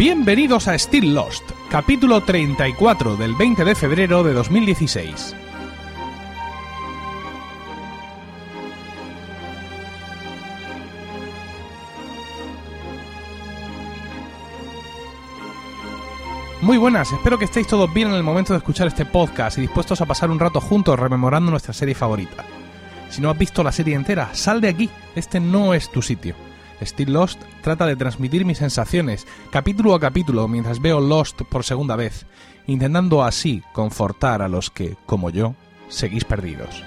Bienvenidos 0.00 0.66
a 0.66 0.78
Still 0.78 1.14
Lost, 1.14 1.42
capítulo 1.70 2.22
34 2.22 3.16
del 3.16 3.34
20 3.34 3.66
de 3.66 3.74
febrero 3.74 4.22
de 4.24 4.32
2016. 4.32 5.36
Muy 16.62 16.78
buenas, 16.78 17.12
espero 17.12 17.38
que 17.38 17.44
estéis 17.44 17.66
todos 17.66 17.92
bien 17.92 18.08
en 18.08 18.14
el 18.14 18.22
momento 18.22 18.54
de 18.54 18.56
escuchar 18.56 18.86
este 18.86 19.04
podcast 19.04 19.58
y 19.58 19.60
dispuestos 19.60 20.00
a 20.00 20.06
pasar 20.06 20.30
un 20.30 20.40
rato 20.40 20.62
juntos 20.62 20.98
rememorando 20.98 21.50
nuestra 21.50 21.74
serie 21.74 21.94
favorita. 21.94 22.46
Si 23.10 23.20
no 23.20 23.28
has 23.28 23.36
visto 23.36 23.62
la 23.62 23.70
serie 23.70 23.96
entera, 23.96 24.30
sal 24.32 24.62
de 24.62 24.68
aquí, 24.70 24.88
este 25.14 25.40
no 25.40 25.74
es 25.74 25.92
tu 25.92 26.00
sitio. 26.00 26.49
Still 26.82 27.12
Lost 27.12 27.40
trata 27.62 27.86
de 27.86 27.96
transmitir 27.96 28.44
mis 28.44 28.58
sensaciones, 28.58 29.26
capítulo 29.50 29.94
a 29.94 30.00
capítulo, 30.00 30.48
mientras 30.48 30.80
veo 30.80 31.00
Lost 31.00 31.42
por 31.42 31.64
segunda 31.64 31.96
vez, 31.96 32.26
intentando 32.66 33.22
así 33.22 33.62
confortar 33.72 34.42
a 34.42 34.48
los 34.48 34.70
que, 34.70 34.96
como 35.06 35.30
yo, 35.30 35.54
seguís 35.88 36.24
perdidos. 36.24 36.82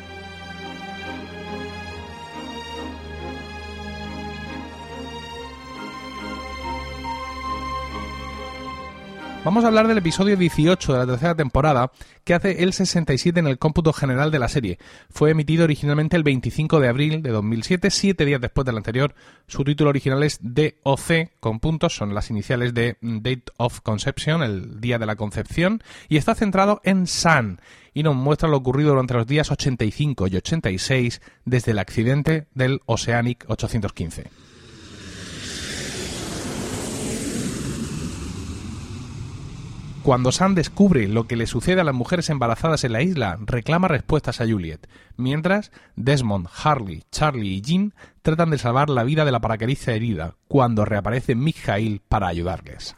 Vamos 9.46 9.66
a 9.66 9.68
hablar 9.68 9.90
del 9.90 9.98
episodio 9.98 10.38
18 10.38 10.94
de 10.94 11.00
la 11.00 11.06
tercera 11.06 11.36
temporada, 11.36 11.92
que 12.24 12.34
hace 12.34 12.64
el 12.64 12.72
67 12.72 13.38
en 13.42 13.48
el 13.48 13.60
cómputo 13.60 13.92
general 13.92 14.32
de 14.32 14.40
la 14.40 14.48
serie. 14.48 14.80
Fue 15.10 15.32
emitido 15.32 15.66
originalmente 15.66 16.16
el 16.16 16.24
25 16.24 16.80
de 16.80 16.88
abril 16.88 17.22
de 17.22 17.32
2007, 17.32 17.92
siete 17.92 18.24
días 18.24 18.40
después 18.40 18.64
del 18.64 18.78
anterior. 18.78 19.14
Su 19.48 19.66
título 19.66 19.90
original 19.90 20.24
es 20.24 20.40
DOC, 20.42 21.32
con 21.42 21.60
puntos, 21.60 21.94
son 21.94 22.16
las 22.16 22.30
iniciales 22.30 22.74
de 22.74 22.96
Date 23.02 23.44
of 23.58 23.82
Conception, 23.82 24.44
el 24.44 24.80
día 24.80 24.98
de 24.98 25.08
la 25.08 25.18
concepción, 25.18 25.84
y 26.08 26.16
está 26.16 26.36
centrado 26.36 26.80
en 26.86 27.06
San, 27.06 27.60
y 27.94 28.04
nos 28.04 28.16
muestra 28.16 28.48
lo 28.48 28.56
ocurrido 28.56 28.92
durante 28.92 29.14
los 29.14 29.28
días 29.28 29.52
85 29.52 30.28
y 30.28 30.38
86 30.38 31.22
desde 31.44 31.72
el 31.72 31.80
accidente 31.80 32.48
del 32.54 32.80
Oceanic 32.86 33.44
815. 33.50 34.53
Cuando 40.04 40.34
Sam 40.34 40.54
descubre 40.54 41.08
lo 41.08 41.28
que 41.28 41.38
le 41.38 41.48
sucede 41.48 41.80
a 41.80 41.86
las 41.86 41.96
mujeres 41.96 42.30
embarazadas 42.30 42.84
en 42.84 42.92
la 42.92 43.02
isla, 43.02 43.38
reclama 43.40 43.88
respuestas 43.88 44.42
a 44.42 44.46
Juliet, 44.46 44.90
mientras 45.16 45.72
Desmond, 45.96 46.50
Harley, 46.62 47.04
Charlie 47.10 47.56
y 47.56 47.62
Jean 47.62 47.94
tratan 48.22 48.50
de 48.50 48.58
salvar 48.58 48.90
la 48.90 49.06
vida 49.06 49.24
de 49.24 49.32
la 49.32 49.40
paracaidista 49.40 49.94
herida, 49.94 50.36
cuando 50.50 50.84
reaparece 50.84 51.36
Mikhail 51.36 52.02
para 52.06 52.28
ayudarles. 52.28 52.98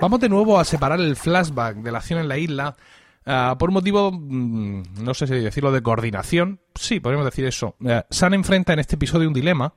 Vamos 0.00 0.20
de 0.20 0.30
nuevo 0.30 0.58
a 0.58 0.64
separar 0.64 1.00
el 1.00 1.16
flashback 1.16 1.76
de 1.76 1.92
la 1.92 1.98
acción 1.98 2.18
en 2.18 2.28
la 2.28 2.38
isla 2.38 2.76
uh, 3.26 3.58
por 3.58 3.72
motivo, 3.72 4.10
mmm, 4.10 4.82
no 5.02 5.12
sé 5.12 5.26
si 5.26 5.34
decirlo, 5.34 5.70
de 5.70 5.82
coordinación. 5.82 6.60
Sí, 6.74 6.98
podríamos 6.98 7.26
decir 7.26 7.44
eso. 7.44 7.76
Uh, 7.80 8.00
Sam 8.08 8.32
enfrenta 8.32 8.72
en 8.72 8.78
este 8.78 8.94
episodio 8.94 9.28
un 9.28 9.34
dilema 9.34 9.74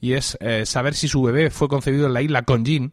y 0.00 0.12
es 0.12 0.36
eh, 0.40 0.66
saber 0.66 0.94
si 0.94 1.08
su 1.08 1.22
bebé 1.22 1.50
fue 1.50 1.68
concebido 1.68 2.06
en 2.06 2.14
la 2.14 2.22
isla 2.22 2.42
con 2.42 2.64
Jean 2.64 2.92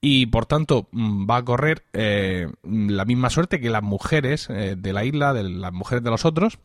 y 0.00 0.26
por 0.26 0.46
tanto 0.46 0.88
mm, 0.92 1.28
va 1.28 1.38
a 1.38 1.44
correr 1.44 1.84
eh, 1.92 2.48
la 2.62 3.04
misma 3.04 3.30
suerte 3.30 3.60
que 3.60 3.70
las 3.70 3.82
mujeres 3.82 4.48
eh, 4.50 4.76
de 4.76 4.92
la 4.92 5.04
isla, 5.04 5.32
de 5.32 5.44
las 5.44 5.72
mujeres 5.72 6.04
de 6.04 6.10
los 6.10 6.24
otros, 6.24 6.58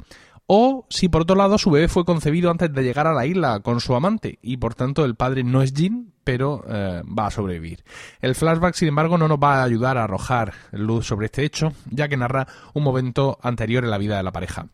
o 0.46 0.86
si 0.90 1.10
por 1.10 1.22
otro 1.22 1.36
lado 1.36 1.58
su 1.58 1.70
bebé 1.70 1.88
fue 1.88 2.06
concebido 2.06 2.52
antes 2.52 2.74
de 2.74 2.84
llegar 2.84 3.08
a 3.08 3.14
la 3.14 3.26
isla 3.26 3.60
con 3.62 3.80
su 3.80 3.96
amante 3.96 4.40
y 4.42 4.58
por 4.58 4.76
tanto 4.76 5.06
el 5.06 5.16
padre 5.16 5.44
no 5.44 5.62
es 5.62 5.74
Jean, 5.74 6.12
pero 6.24 6.64
va 6.68 7.28
a 7.28 7.32
sobrevivir. 7.32 7.84
El 8.20 8.36
flashback, 8.36 8.76
sin 8.76 8.90
embargo, 8.90 9.18
no 9.18 9.28
nos 9.28 9.40
va 9.40 9.62
a 9.62 9.64
ayudar 9.64 9.98
a 9.98 10.04
arrojar 10.04 10.54
luz 10.72 11.08
sobre 11.08 11.26
este 11.26 11.44
hecho, 11.44 11.74
ya 11.90 12.08
que 12.08 12.18
narra 12.18 12.48
un 12.74 12.84
momento 12.84 13.40
anterior 13.42 13.84
en 13.84 13.90
la 13.90 13.98
vida 13.98 14.18
de 14.18 14.24
la 14.24 14.32
pareja. 14.32 14.68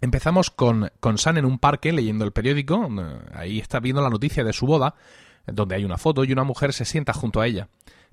Empezamos 0.00 0.50
con, 0.50 0.90
con 1.00 1.18
San 1.18 1.38
en 1.38 1.44
un 1.44 1.58
parque 1.58 1.92
leyendo 1.92 2.24
el 2.24 2.32
periódico. 2.32 2.88
Ahí 3.32 3.58
está 3.58 3.80
viendo 3.80 4.02
la 4.02 4.10
noticia 4.10 4.44
de 4.44 4.52
su 4.52 4.66
boda, 4.66 4.94
donde 5.46 5.74
hay 5.74 5.84
una 5.84 5.98
foto 5.98 6.24
y 6.24 6.32
una 6.32 6.44
mujer 6.44 6.72
se 6.72 6.84
sienta 6.84 7.12
junto 7.12 7.40
a 7.40 7.46
ella. 7.46 7.68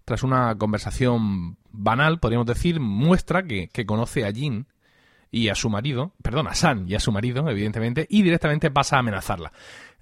Tras 0.06 0.24
una 0.24 0.56
conversación 0.58 1.58
banal, 1.72 2.20
podríamos 2.20 2.48
decir, 2.48 2.80
muestra 2.80 3.44
que, 3.44 3.70
que 3.70 3.86
conoce 3.86 4.26
a 4.26 4.32
Jean 4.32 4.68
y 5.32 5.50
a 5.50 5.56
su 5.56 5.70
marido, 5.70 6.14
perdón, 6.22 6.48
a 6.48 6.54
San 6.54 6.88
y 6.88 6.96
a 6.96 7.00
su 7.00 7.12
marido, 7.12 7.50
evidentemente, 7.50 8.06
y 8.10 8.22
directamente 8.22 8.70
pasa 8.70 8.98
a 8.98 9.00
amenazarla. 9.00 9.52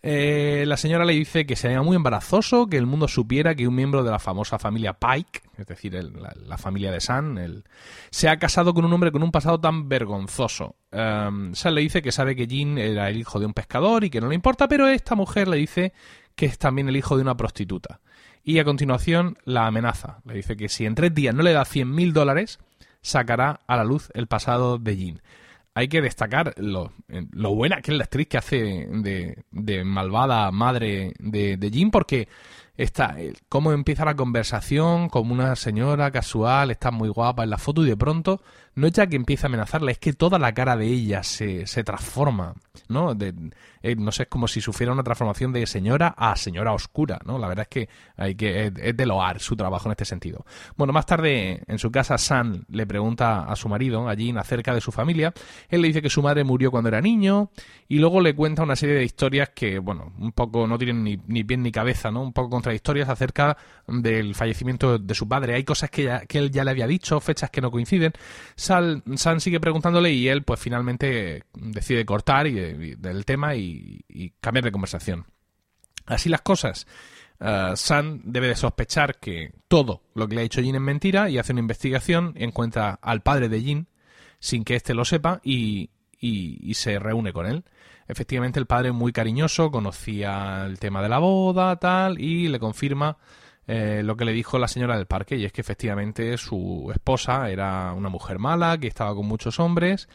Eh, 0.03 0.63
la 0.65 0.77
señora 0.77 1.05
le 1.05 1.13
dice 1.13 1.45
que 1.45 1.55
sería 1.55 1.83
muy 1.83 1.95
embarazoso 1.95 2.65
que 2.65 2.77
el 2.77 2.87
mundo 2.87 3.07
supiera 3.07 3.53
que 3.53 3.67
un 3.67 3.75
miembro 3.75 4.03
de 4.03 4.09
la 4.09 4.17
famosa 4.17 4.57
familia 4.57 4.93
Pike, 4.93 5.41
es 5.57 5.67
decir, 5.67 5.93
la, 5.93 6.57
familia 6.57 6.91
de 6.91 6.99
San, 6.99 7.63
se 8.09 8.27
ha 8.27 8.37
casado 8.37 8.73
con 8.73 8.83
un 8.83 8.93
hombre 8.93 9.11
con 9.11 9.21
un 9.21 9.31
pasado 9.31 9.59
tan 9.59 9.87
vergonzoso. 9.89 10.75
Um, 10.91 11.53
San 11.53 11.75
le 11.75 11.81
dice 11.81 12.01
que 12.01 12.11
sabe 12.11 12.35
que 12.35 12.47
Jean 12.47 12.79
era 12.79 13.09
el 13.09 13.17
hijo 13.17 13.39
de 13.39 13.45
un 13.45 13.53
pescador 13.53 14.03
y 14.03 14.09
que 14.09 14.21
no 14.21 14.27
le 14.27 14.35
importa, 14.35 14.67
pero 14.67 14.87
esta 14.87 15.13
mujer 15.13 15.47
le 15.47 15.57
dice 15.57 15.93
que 16.35 16.47
es 16.47 16.57
también 16.57 16.89
el 16.89 16.97
hijo 16.97 17.15
de 17.15 17.21
una 17.21 17.37
prostituta. 17.37 17.99
Y 18.43 18.57
a 18.57 18.63
continuación 18.63 19.37
la 19.45 19.67
amenaza. 19.67 20.21
Le 20.25 20.33
dice 20.33 20.57
que 20.57 20.67
si 20.67 20.87
en 20.87 20.95
tres 20.95 21.13
días 21.13 21.35
no 21.35 21.43
le 21.43 21.53
da 21.53 21.63
100 21.63 21.93
mil 21.93 22.11
dólares, 22.11 22.57
sacará 23.03 23.59
a 23.67 23.77
la 23.77 23.83
luz 23.83 24.09
el 24.15 24.25
pasado 24.25 24.79
de 24.79 24.97
Jean 24.97 25.21
hay 25.73 25.87
que 25.87 26.01
destacar 26.01 26.53
lo, 26.57 26.91
lo, 27.07 27.55
buena 27.55 27.81
que 27.81 27.91
es 27.91 27.97
la 27.97 28.03
actriz 28.03 28.27
que 28.27 28.37
hace 28.37 28.87
de, 28.89 29.43
de 29.51 29.83
malvada 29.83 30.51
madre 30.51 31.13
de, 31.19 31.57
de 31.57 31.69
Jim, 31.69 31.91
porque 31.91 32.27
está 32.75 33.15
cómo 33.47 33.71
empieza 33.71 34.05
la 34.05 34.15
conversación 34.15 35.09
como 35.09 35.33
una 35.33 35.55
señora 35.55 36.11
casual, 36.11 36.71
está 36.71 36.91
muy 36.91 37.09
guapa 37.09 37.43
en 37.43 37.51
la 37.51 37.57
foto 37.57 37.85
y 37.85 37.89
de 37.89 37.97
pronto 37.97 38.41
no 38.75 38.87
es 38.87 38.93
ya 38.93 39.07
que 39.07 39.15
empieza 39.15 39.47
a 39.47 39.49
amenazarla, 39.49 39.91
es 39.91 39.99
que 39.99 40.13
toda 40.13 40.39
la 40.39 40.53
cara 40.53 40.77
de 40.77 40.87
ella 40.87 41.23
se, 41.23 41.67
se 41.67 41.83
transforma, 41.83 42.55
¿no? 42.87 43.15
De, 43.15 43.33
eh, 43.83 43.95
no 43.95 44.11
sé, 44.11 44.23
es 44.23 44.29
como 44.29 44.47
si 44.47 44.61
sufriera 44.61 44.93
una 44.93 45.03
transformación 45.03 45.51
de 45.51 45.65
señora 45.65 46.13
a 46.17 46.35
señora 46.35 46.73
oscura, 46.73 47.19
¿no? 47.25 47.39
La 47.39 47.47
verdad 47.47 47.67
es 47.69 47.69
que 47.69 47.89
hay 48.15 48.35
que 48.35 48.67
es, 48.67 48.95
de 48.95 49.05
loar 49.05 49.39
su 49.39 49.55
trabajo 49.55 49.87
en 49.87 49.91
este 49.91 50.05
sentido. 50.05 50.45
Bueno, 50.77 50.93
más 50.93 51.05
tarde 51.05 51.63
en 51.67 51.79
su 51.79 51.91
casa 51.91 52.17
Sam 52.17 52.63
le 52.69 52.85
pregunta 52.85 53.43
a 53.43 53.55
su 53.55 53.67
marido, 53.67 54.07
a 54.07 54.13
Jean, 54.13 54.37
acerca 54.37 54.73
de 54.73 54.81
su 54.81 54.91
familia. 54.91 55.33
Él 55.69 55.81
le 55.81 55.87
dice 55.87 56.01
que 56.01 56.09
su 56.09 56.21
madre 56.21 56.43
murió 56.43 56.71
cuando 56.71 56.89
era 56.89 57.01
niño 57.01 57.49
y 57.87 57.99
luego 57.99 58.21
le 58.21 58.35
cuenta 58.35 58.63
una 58.63 58.75
serie 58.75 58.95
de 58.95 59.03
historias 59.03 59.49
que, 59.49 59.79
bueno, 59.79 60.13
un 60.19 60.31
poco 60.31 60.67
no 60.67 60.77
tienen 60.77 61.03
ni, 61.03 61.19
ni 61.27 61.43
pie 61.43 61.57
ni 61.57 61.71
cabeza, 61.71 62.11
¿no? 62.11 62.21
Un 62.21 62.33
poco 62.33 62.49
contradictorias 62.49 63.09
acerca 63.09 63.57
del 63.87 64.35
fallecimiento 64.35 64.97
de 64.97 65.15
su 65.15 65.27
padre. 65.27 65.55
Hay 65.55 65.63
cosas 65.63 65.89
que, 65.89 66.03
ya, 66.03 66.25
que 66.25 66.37
él 66.37 66.51
ya 66.51 66.63
le 66.63 66.71
había 66.71 66.87
dicho, 66.87 67.19
fechas 67.19 67.49
que 67.49 67.61
no 67.61 67.71
coinciden. 67.71 68.13
Sal, 68.61 69.01
San 69.15 69.41
sigue 69.41 69.59
preguntándole 69.59 70.11
y 70.11 70.27
él 70.27 70.43
pues 70.43 70.59
finalmente 70.59 71.45
decide 71.55 72.05
cortar 72.05 72.45
y, 72.45 72.59
y 72.59 72.95
del 72.95 73.25
tema 73.25 73.55
y, 73.55 74.05
y, 74.07 74.29
cambiar 74.39 74.65
de 74.65 74.71
conversación. 74.71 75.25
Así 76.05 76.29
las 76.29 76.41
cosas. 76.41 76.85
Uh, 77.39 77.75
San 77.75 78.21
debe 78.23 78.47
de 78.49 78.55
sospechar 78.55 79.17
que 79.17 79.51
todo 79.67 80.03
lo 80.13 80.27
que 80.27 80.35
le 80.35 80.41
ha 80.41 80.43
dicho 80.43 80.61
Jin 80.61 80.75
es 80.75 80.81
mentira 80.81 81.27
y 81.27 81.39
hace 81.39 81.53
una 81.53 81.61
investigación, 81.61 82.33
encuentra 82.35 82.99
al 83.01 83.21
padre 83.21 83.49
de 83.49 83.61
Jin 83.61 83.87
sin 84.39 84.63
que 84.63 84.75
éste 84.75 84.93
lo 84.93 85.05
sepa 85.05 85.41
y, 85.43 85.89
y, 86.19 86.71
se 86.75 86.99
reúne 86.99 87.33
con 87.33 87.47
él. 87.47 87.63
Efectivamente 88.07 88.59
el 88.59 88.67
padre 88.67 88.91
muy 88.91 89.11
cariñoso, 89.11 89.71
conocía 89.71 90.65
el 90.67 90.77
tema 90.77 91.01
de 91.01 91.09
la 91.09 91.17
boda, 91.17 91.77
tal, 91.77 92.21
y 92.21 92.47
le 92.47 92.59
confirma 92.59 93.17
eh, 93.67 94.01
lo 94.03 94.17
que 94.17 94.25
le 94.25 94.33
dijo 94.33 94.57
la 94.57 94.67
señora 94.67 94.97
del 94.97 95.05
parque, 95.05 95.37
y 95.37 95.45
es 95.45 95.51
que 95.51 95.61
efectivamente 95.61 96.37
su 96.37 96.89
esposa 96.93 97.49
era 97.49 97.93
una 97.93 98.09
mujer 98.09 98.39
mala, 98.39 98.77
que 98.77 98.87
estaba 98.87 99.13
con 99.15 99.27
muchos 99.27 99.59
hombres, 99.59 100.09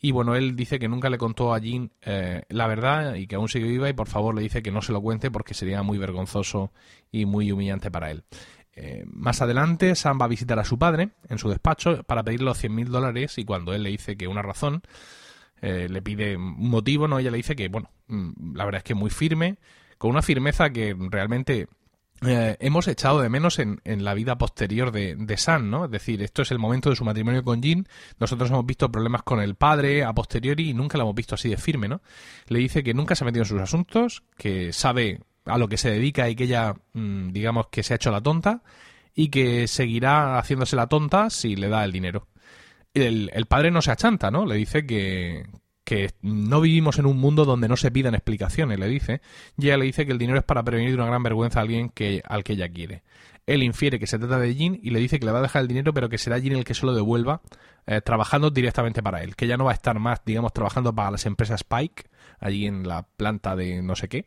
y 0.00 0.12
bueno, 0.12 0.34
él 0.36 0.54
dice 0.54 0.78
que 0.78 0.88
nunca 0.88 1.10
le 1.10 1.18
contó 1.18 1.54
a 1.54 1.58
Jean 1.58 1.90
eh, 2.02 2.42
la 2.48 2.66
verdad 2.66 3.14
y 3.14 3.26
que 3.26 3.36
aún 3.36 3.48
sigue 3.48 3.66
viva, 3.66 3.88
y 3.88 3.94
por 3.94 4.08
favor 4.08 4.34
le 4.34 4.42
dice 4.42 4.62
que 4.62 4.70
no 4.70 4.80
se 4.80 4.92
lo 4.92 5.00
cuente 5.00 5.30
porque 5.30 5.54
sería 5.54 5.82
muy 5.82 5.98
vergonzoso 5.98 6.72
y 7.10 7.26
muy 7.26 7.50
humillante 7.50 7.90
para 7.90 8.10
él. 8.10 8.24
Eh, 8.76 9.04
más 9.06 9.40
adelante, 9.40 9.94
Sam 9.94 10.20
va 10.20 10.26
a 10.26 10.28
visitar 10.28 10.58
a 10.58 10.64
su 10.64 10.78
padre 10.78 11.10
en 11.28 11.38
su 11.38 11.48
despacho 11.48 12.02
para 12.04 12.22
pedirle 12.22 12.46
los 12.46 12.58
100 12.58 12.74
mil 12.74 12.90
dólares, 12.90 13.38
y 13.38 13.44
cuando 13.44 13.74
él 13.74 13.82
le 13.82 13.90
dice 13.90 14.16
que 14.16 14.28
una 14.28 14.42
razón, 14.42 14.82
le 15.60 16.02
pide 16.02 16.36
un 16.36 16.68
motivo, 16.68 17.08
¿no? 17.08 17.18
Ella 17.18 17.30
le 17.30 17.38
dice 17.38 17.56
que, 17.56 17.68
bueno, 17.68 17.90
mm, 18.08 18.54
la 18.54 18.66
verdad 18.66 18.80
es 18.80 18.84
que 18.84 18.94
muy 18.94 19.08
firme, 19.08 19.56
con 19.96 20.10
una 20.10 20.20
firmeza 20.20 20.68
que 20.68 20.94
realmente 21.08 21.68
eh, 22.26 22.56
hemos 22.60 22.88
echado 22.88 23.20
de 23.20 23.28
menos 23.28 23.58
en, 23.58 23.80
la 23.84 24.14
vida 24.14 24.36
posterior 24.38 24.92
de, 24.92 25.16
de, 25.16 25.36
Sam, 25.36 25.70
¿no? 25.70 25.86
Es 25.86 25.90
decir, 25.90 26.22
esto 26.22 26.42
es 26.42 26.50
el 26.50 26.58
momento 26.58 26.90
de 26.90 26.96
su 26.96 27.04
matrimonio 27.04 27.42
con 27.42 27.62
Jean. 27.62 27.86
Nosotros 28.18 28.50
hemos 28.50 28.66
visto 28.66 28.90
problemas 28.90 29.22
con 29.22 29.40
el 29.40 29.54
padre 29.54 30.04
a 30.04 30.12
posteriori 30.12 30.70
y 30.70 30.74
nunca 30.74 30.98
lo 30.98 31.04
hemos 31.04 31.14
visto 31.14 31.34
así 31.34 31.48
de 31.48 31.56
firme, 31.56 31.88
¿no? 31.88 32.02
Le 32.48 32.58
dice 32.58 32.82
que 32.82 32.94
nunca 32.94 33.14
se 33.14 33.24
ha 33.24 33.26
metido 33.26 33.42
en 33.42 33.48
sus 33.48 33.60
asuntos, 33.60 34.22
que 34.36 34.72
sabe 34.72 35.20
a 35.46 35.58
lo 35.58 35.68
que 35.68 35.76
se 35.76 35.90
dedica 35.90 36.28
y 36.28 36.36
que 36.36 36.44
ella, 36.44 36.74
mmm, 36.92 37.30
digamos, 37.30 37.66
que 37.68 37.82
se 37.82 37.94
ha 37.94 37.96
hecho 37.96 38.10
la 38.10 38.20
tonta 38.20 38.62
y 39.14 39.28
que 39.28 39.68
seguirá 39.68 40.38
haciéndose 40.38 40.76
la 40.76 40.88
tonta 40.88 41.30
si 41.30 41.56
le 41.56 41.68
da 41.68 41.84
el 41.84 41.92
dinero. 41.92 42.28
El, 42.92 43.30
el 43.34 43.46
padre 43.46 43.70
no 43.70 43.82
se 43.82 43.90
achanta, 43.90 44.30
¿no? 44.30 44.46
Le 44.46 44.54
dice 44.54 44.86
que, 44.86 45.44
que 45.84 46.10
no 46.22 46.60
vivimos 46.60 46.98
en 46.98 47.06
un 47.06 47.18
mundo 47.18 47.44
donde 47.44 47.68
no 47.68 47.76
se 47.76 47.90
pidan 47.90 48.14
explicaciones, 48.14 48.78
le 48.78 48.88
dice, 48.88 49.20
y 49.58 49.66
ella 49.66 49.76
le 49.76 49.84
dice 49.84 50.06
que 50.06 50.12
el 50.12 50.18
dinero 50.18 50.38
es 50.38 50.44
para 50.44 50.62
prevenir 50.62 50.94
una 50.94 51.06
gran 51.06 51.22
vergüenza 51.22 51.60
a 51.60 51.62
alguien 51.62 51.90
que, 51.90 52.22
al 52.26 52.42
que 52.42 52.54
ella 52.54 52.68
quiere. 52.68 53.02
Él 53.46 53.62
infiere 53.62 53.98
que 53.98 54.06
se 54.06 54.18
trata 54.18 54.38
de 54.38 54.54
Jin 54.54 54.80
y 54.82 54.90
le 54.90 54.98
dice 54.98 55.18
que 55.18 55.26
le 55.26 55.32
va 55.32 55.40
a 55.40 55.42
dejar 55.42 55.62
el 55.62 55.68
dinero, 55.68 55.92
pero 55.92 56.08
que 56.08 56.16
será 56.16 56.40
Jin 56.40 56.54
el 56.54 56.64
que 56.64 56.74
se 56.74 56.86
lo 56.86 56.94
devuelva, 56.94 57.42
eh, 57.86 58.00
trabajando 58.00 58.50
directamente 58.50 59.02
para 59.02 59.22
él, 59.22 59.36
que 59.36 59.46
ya 59.46 59.58
no 59.58 59.64
va 59.64 59.72
a 59.72 59.74
estar 59.74 59.98
más, 59.98 60.22
digamos, 60.24 60.52
trabajando 60.54 60.94
para 60.94 61.10
las 61.10 61.26
empresas 61.26 61.60
Spike, 61.60 62.04
allí 62.40 62.66
en 62.66 62.88
la 62.88 63.02
planta 63.02 63.54
de 63.54 63.82
no 63.82 63.94
sé 63.96 64.08
qué, 64.08 64.26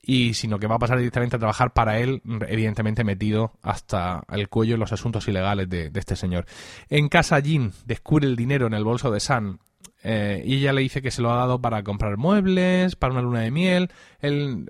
y 0.00 0.32
sino 0.32 0.58
que 0.58 0.66
va 0.66 0.76
a 0.76 0.78
pasar 0.78 0.96
directamente 0.96 1.36
a 1.36 1.38
trabajar 1.38 1.74
para 1.74 1.98
él, 1.98 2.22
evidentemente 2.48 3.04
metido 3.04 3.52
hasta 3.60 4.22
el 4.30 4.48
cuello 4.48 4.74
en 4.74 4.80
los 4.80 4.92
asuntos 4.92 5.28
ilegales 5.28 5.68
de, 5.68 5.90
este 5.94 6.16
señor. 6.16 6.46
En 6.88 7.10
casa, 7.10 7.42
Jin 7.42 7.72
descubre 7.84 8.26
el 8.26 8.34
dinero 8.34 8.66
en 8.66 8.72
el 8.72 8.84
bolso 8.84 9.10
de 9.10 9.20
San 9.20 9.60
eh, 10.02 10.42
y 10.44 10.56
ella 10.56 10.72
le 10.72 10.82
dice 10.82 11.02
que 11.02 11.10
se 11.10 11.22
lo 11.22 11.32
ha 11.32 11.36
dado 11.36 11.60
para 11.60 11.82
comprar 11.82 12.16
muebles, 12.16 12.96
para 12.96 13.12
una 13.12 13.22
luna 13.22 13.40
de 13.40 13.50
miel. 13.50 13.90
Él, 14.20 14.68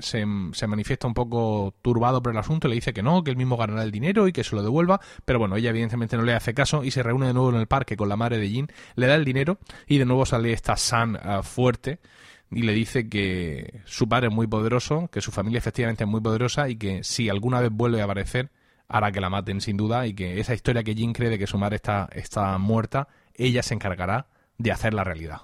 se, 0.00 0.24
se, 0.52 0.66
manifiesta 0.66 1.06
un 1.06 1.14
poco 1.14 1.74
turbado 1.82 2.22
por 2.22 2.32
el 2.32 2.38
asunto, 2.38 2.68
le 2.68 2.74
dice 2.74 2.92
que 2.92 3.02
no, 3.02 3.22
que 3.22 3.30
él 3.30 3.36
mismo 3.36 3.56
ganará 3.56 3.82
el 3.82 3.90
dinero 3.90 4.26
y 4.28 4.32
que 4.32 4.44
se 4.44 4.56
lo 4.56 4.62
devuelva, 4.62 5.00
pero 5.24 5.38
bueno, 5.38 5.56
ella 5.56 5.70
evidentemente 5.70 6.16
no 6.16 6.22
le 6.22 6.34
hace 6.34 6.54
caso 6.54 6.84
y 6.84 6.90
se 6.90 7.02
reúne 7.02 7.26
de 7.26 7.34
nuevo 7.34 7.50
en 7.50 7.56
el 7.56 7.66
parque 7.66 7.96
con 7.96 8.08
la 8.08 8.16
madre 8.16 8.38
de 8.38 8.48
Jin, 8.48 8.68
le 8.96 9.06
da 9.06 9.14
el 9.14 9.24
dinero 9.24 9.58
y 9.86 9.98
de 9.98 10.06
nuevo 10.06 10.26
sale 10.26 10.52
esta 10.52 10.76
San 10.76 11.16
eh, 11.16 11.40
fuerte 11.42 11.98
y 12.50 12.62
le 12.62 12.72
dice 12.72 13.08
que 13.08 13.80
su 13.84 14.08
padre 14.08 14.28
es 14.28 14.34
muy 14.34 14.46
poderoso, 14.46 15.08
que 15.12 15.20
su 15.20 15.30
familia 15.30 15.58
efectivamente 15.58 16.04
es 16.04 16.10
muy 16.10 16.20
poderosa 16.20 16.68
y 16.68 16.76
que 16.76 17.04
si 17.04 17.28
alguna 17.28 17.60
vez 17.60 17.70
vuelve 17.70 18.00
a 18.00 18.04
aparecer 18.04 18.50
hará 18.88 19.12
que 19.12 19.20
la 19.20 19.30
maten 19.30 19.60
sin 19.60 19.76
duda 19.76 20.06
y 20.06 20.14
que 20.14 20.40
esa 20.40 20.54
historia 20.54 20.82
que 20.82 20.94
Jin 20.94 21.12
cree 21.12 21.30
de 21.30 21.38
que 21.38 21.46
su 21.46 21.58
madre 21.58 21.76
está, 21.76 22.08
está 22.12 22.58
muerta, 22.58 23.06
ella 23.34 23.62
se 23.62 23.74
encargará 23.74 24.26
de 24.60 24.72
hacer 24.72 24.92
la 24.92 25.04
realidad. 25.04 25.40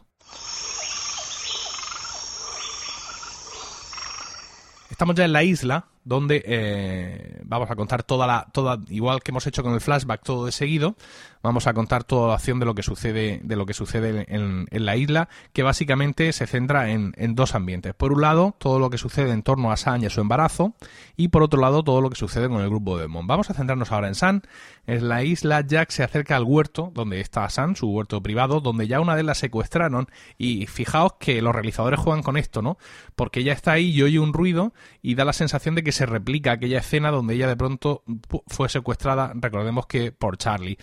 Estamos 4.91 5.17
ya 5.17 5.25
en 5.25 5.33
la 5.33 5.43
isla, 5.43 5.87
donde 6.07 6.41
eh, 6.47 7.41
vamos 7.45 7.69
a 7.69 7.75
contar 7.75 8.05
toda 8.05 8.29
la, 8.29 8.47
toda, 8.53 8.79
igual 8.91 9.23
que 9.25 9.33
hemos 9.33 9.45
hecho 9.49 9.65
con 9.65 9.75
el 9.75 9.81
flashback 9.81 10.23
todo 10.23 10.47
de 10.47 10.53
seguido, 10.53 10.95
vamos 11.43 11.67
a 11.67 11.75
contar 11.75 12.05
toda 12.05 12.29
la 12.29 12.35
acción 12.35 12.61
de 12.61 12.67
lo 12.67 12.75
que 12.75 12.85
sucede, 12.85 13.41
de 13.43 13.57
lo 13.57 13.67
que 13.67 13.75
sucede 13.75 14.25
en, 14.29 14.67
la 14.71 14.97
isla, 14.97 15.29
que 15.53 15.65
básicamente 15.65 16.33
se 16.33 16.47
centra 16.47 16.91
en, 16.91 17.13
dos 17.35 17.57
ambientes. 17.57 17.93
Por 17.95 18.13
un 18.13 18.21
lado, 18.21 18.55
todo 18.59 18.79
lo 18.79 18.89
que 18.89 18.99
sucede 18.99 19.33
en 19.33 19.43
torno 19.43 19.73
a 19.73 19.77
San 19.77 20.03
y 20.03 20.07
a 20.07 20.11
su 20.11 20.21
embarazo, 20.21 20.75
y 21.17 21.29
por 21.29 21.43
otro 21.43 21.61
lado, 21.61 21.83
todo 21.83 22.01
lo 22.01 22.11
que 22.11 22.17
sucede 22.17 22.49
con 22.49 22.61
el 22.61 22.69
grupo 22.69 22.99
de 22.99 23.09
Mon. 23.09 23.27
Vamos 23.27 23.51
a 23.51 23.55
centrarnos 23.55 23.91
ahora 23.91 24.09
en 24.09 24.15
San. 24.15 24.43
En 24.87 25.09
la 25.09 25.25
isla, 25.25 25.61
Jack 25.61 25.91
se 25.91 26.05
acerca 26.05 26.37
al 26.37 26.45
huerto 26.45 26.93
donde 26.95 27.21
está 27.21 27.49
San, 27.49 27.75
su 27.75 27.89
huerto 27.89 28.23
privado, 28.23 28.61
donde 28.61 28.87
ya 28.87 29.01
una 29.01 29.17
de 29.17 29.25
las 29.25 29.39
secuestraron. 29.39 30.09
Y 30.39 30.67
fijaos 30.67 31.15
que 31.19 31.43
los 31.43 31.55
realizadores 31.55 31.99
juegan 31.99 32.23
con 32.23 32.37
esto, 32.37 32.63
¿no? 32.63 32.79
Porque 33.15 33.41
ella 33.41 33.53
está 33.53 33.73
ahí 33.73 33.91
y 33.91 34.03
oye 34.03 34.19
un 34.19 34.33
ruido 34.33 34.73
y 35.03 35.15
da 35.15 35.25
la 35.25 35.33
sensación 35.33 35.75
de 35.75 35.83
que 35.83 35.93
se 35.97 36.07
replica 36.07 36.53
aquella 36.53 36.79
escena 36.79 37.11
donde 37.11 37.35
ella 37.35 37.49
de 37.49 37.57
pronto 37.57 38.05
fue 38.47 38.69
secuestrada, 38.69 39.33
recordemos 39.35 39.87
que 39.87 40.13
por 40.13 40.37
Charlie. 40.37 40.79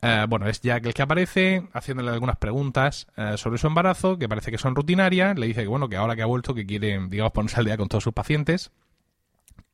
Eh, 0.00 0.26
bueno, 0.28 0.46
es 0.48 0.60
Jack 0.60 0.86
el 0.86 0.94
que 0.94 1.02
aparece 1.02 1.68
haciéndole 1.72 2.10
algunas 2.10 2.36
preguntas 2.36 3.06
eh, 3.16 3.34
sobre 3.36 3.58
su 3.58 3.66
embarazo, 3.66 4.18
que 4.18 4.28
parece 4.28 4.50
que 4.50 4.58
son 4.58 4.74
rutinarias. 4.74 5.38
Le 5.38 5.46
dice 5.46 5.62
que 5.62 5.68
bueno, 5.68 5.88
que 5.88 5.96
ahora 5.96 6.16
que 6.16 6.22
ha 6.22 6.26
vuelto, 6.26 6.54
que 6.54 6.64
quiere, 6.64 6.98
digamos, 7.08 7.32
ponerse 7.32 7.58
al 7.58 7.66
día 7.66 7.76
con 7.76 7.88
todos 7.88 8.04
sus 8.04 8.12
pacientes. 8.12 8.72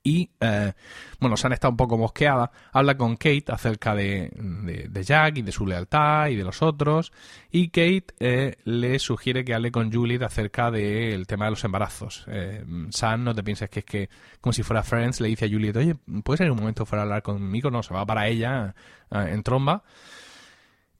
Y, 0.04 0.30
eh, 0.40 0.72
bueno, 1.20 1.36
han 1.42 1.52
estado 1.52 1.70
un 1.70 1.76
poco 1.76 1.96
mosqueada. 1.96 2.50
Habla 2.72 2.96
con 2.96 3.16
Kate 3.16 3.44
acerca 3.48 3.94
de, 3.94 4.30
de, 4.34 5.04
Jack 5.04 5.38
y 5.38 5.42
de 5.42 5.52
su 5.52 5.64
lealtad 5.64 6.28
y 6.28 6.36
de 6.36 6.42
los 6.42 6.60
otros. 6.60 7.12
Y 7.52 7.68
Kate 7.68 8.06
eh, 8.18 8.56
le 8.64 8.98
sugiere 8.98 9.44
que 9.44 9.54
hable 9.54 9.70
con 9.70 9.92
Juliet 9.92 10.22
acerca 10.22 10.72
del 10.72 11.26
tema 11.26 11.44
de 11.44 11.52
los 11.52 11.62
embarazos. 11.64 12.24
Eh, 12.28 12.64
Sam, 12.90 13.22
no 13.22 13.34
te 13.34 13.44
pienses 13.44 13.70
que 13.70 13.80
es 13.80 13.84
que, 13.84 14.10
como 14.40 14.52
si 14.52 14.64
fuera 14.64 14.82
Friends, 14.82 15.20
le 15.20 15.28
dice 15.28 15.44
a 15.44 15.48
Juliet, 15.48 15.76
oye, 15.76 15.94
¿puedes 16.24 16.40
ir 16.40 16.50
un 16.50 16.58
momento 16.58 16.84
fuera 16.84 17.02
a 17.02 17.04
hablar 17.04 17.22
conmigo? 17.22 17.70
No, 17.70 17.82
se 17.84 17.94
va 17.94 18.04
para 18.04 18.26
ella 18.26 18.74
eh, 19.10 19.30
en 19.32 19.42
tromba. 19.44 19.84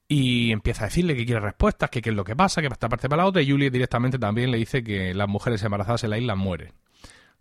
Y 0.07 0.53
empieza 0.53 0.85
a 0.85 0.89
decirle 0.89 1.17
que 1.17 1.25
quiere 1.25 1.41
respuestas, 1.41 1.91
que 1.91 2.03
qué 2.03 2.11
es 2.11 2.17
lo 2.17 2.23
que 2.23 2.37
pasa, 2.37 2.61
que 2.61 2.69
para 2.69 2.75
esta 2.75 2.89
parte 2.89 3.09
para 3.09 3.23
la 3.23 3.29
otra. 3.29 3.43
Y 3.43 3.51
Juliet 3.51 3.73
directamente 3.73 4.19
también 4.19 4.51
le 4.53 4.59
dice 4.59 4.85
que 4.85 5.13
las 5.15 5.29
mujeres 5.29 5.63
embarazadas 5.65 6.05
en 6.05 6.11
la 6.11 6.19
isla 6.19 6.37
mueren. 6.37 6.73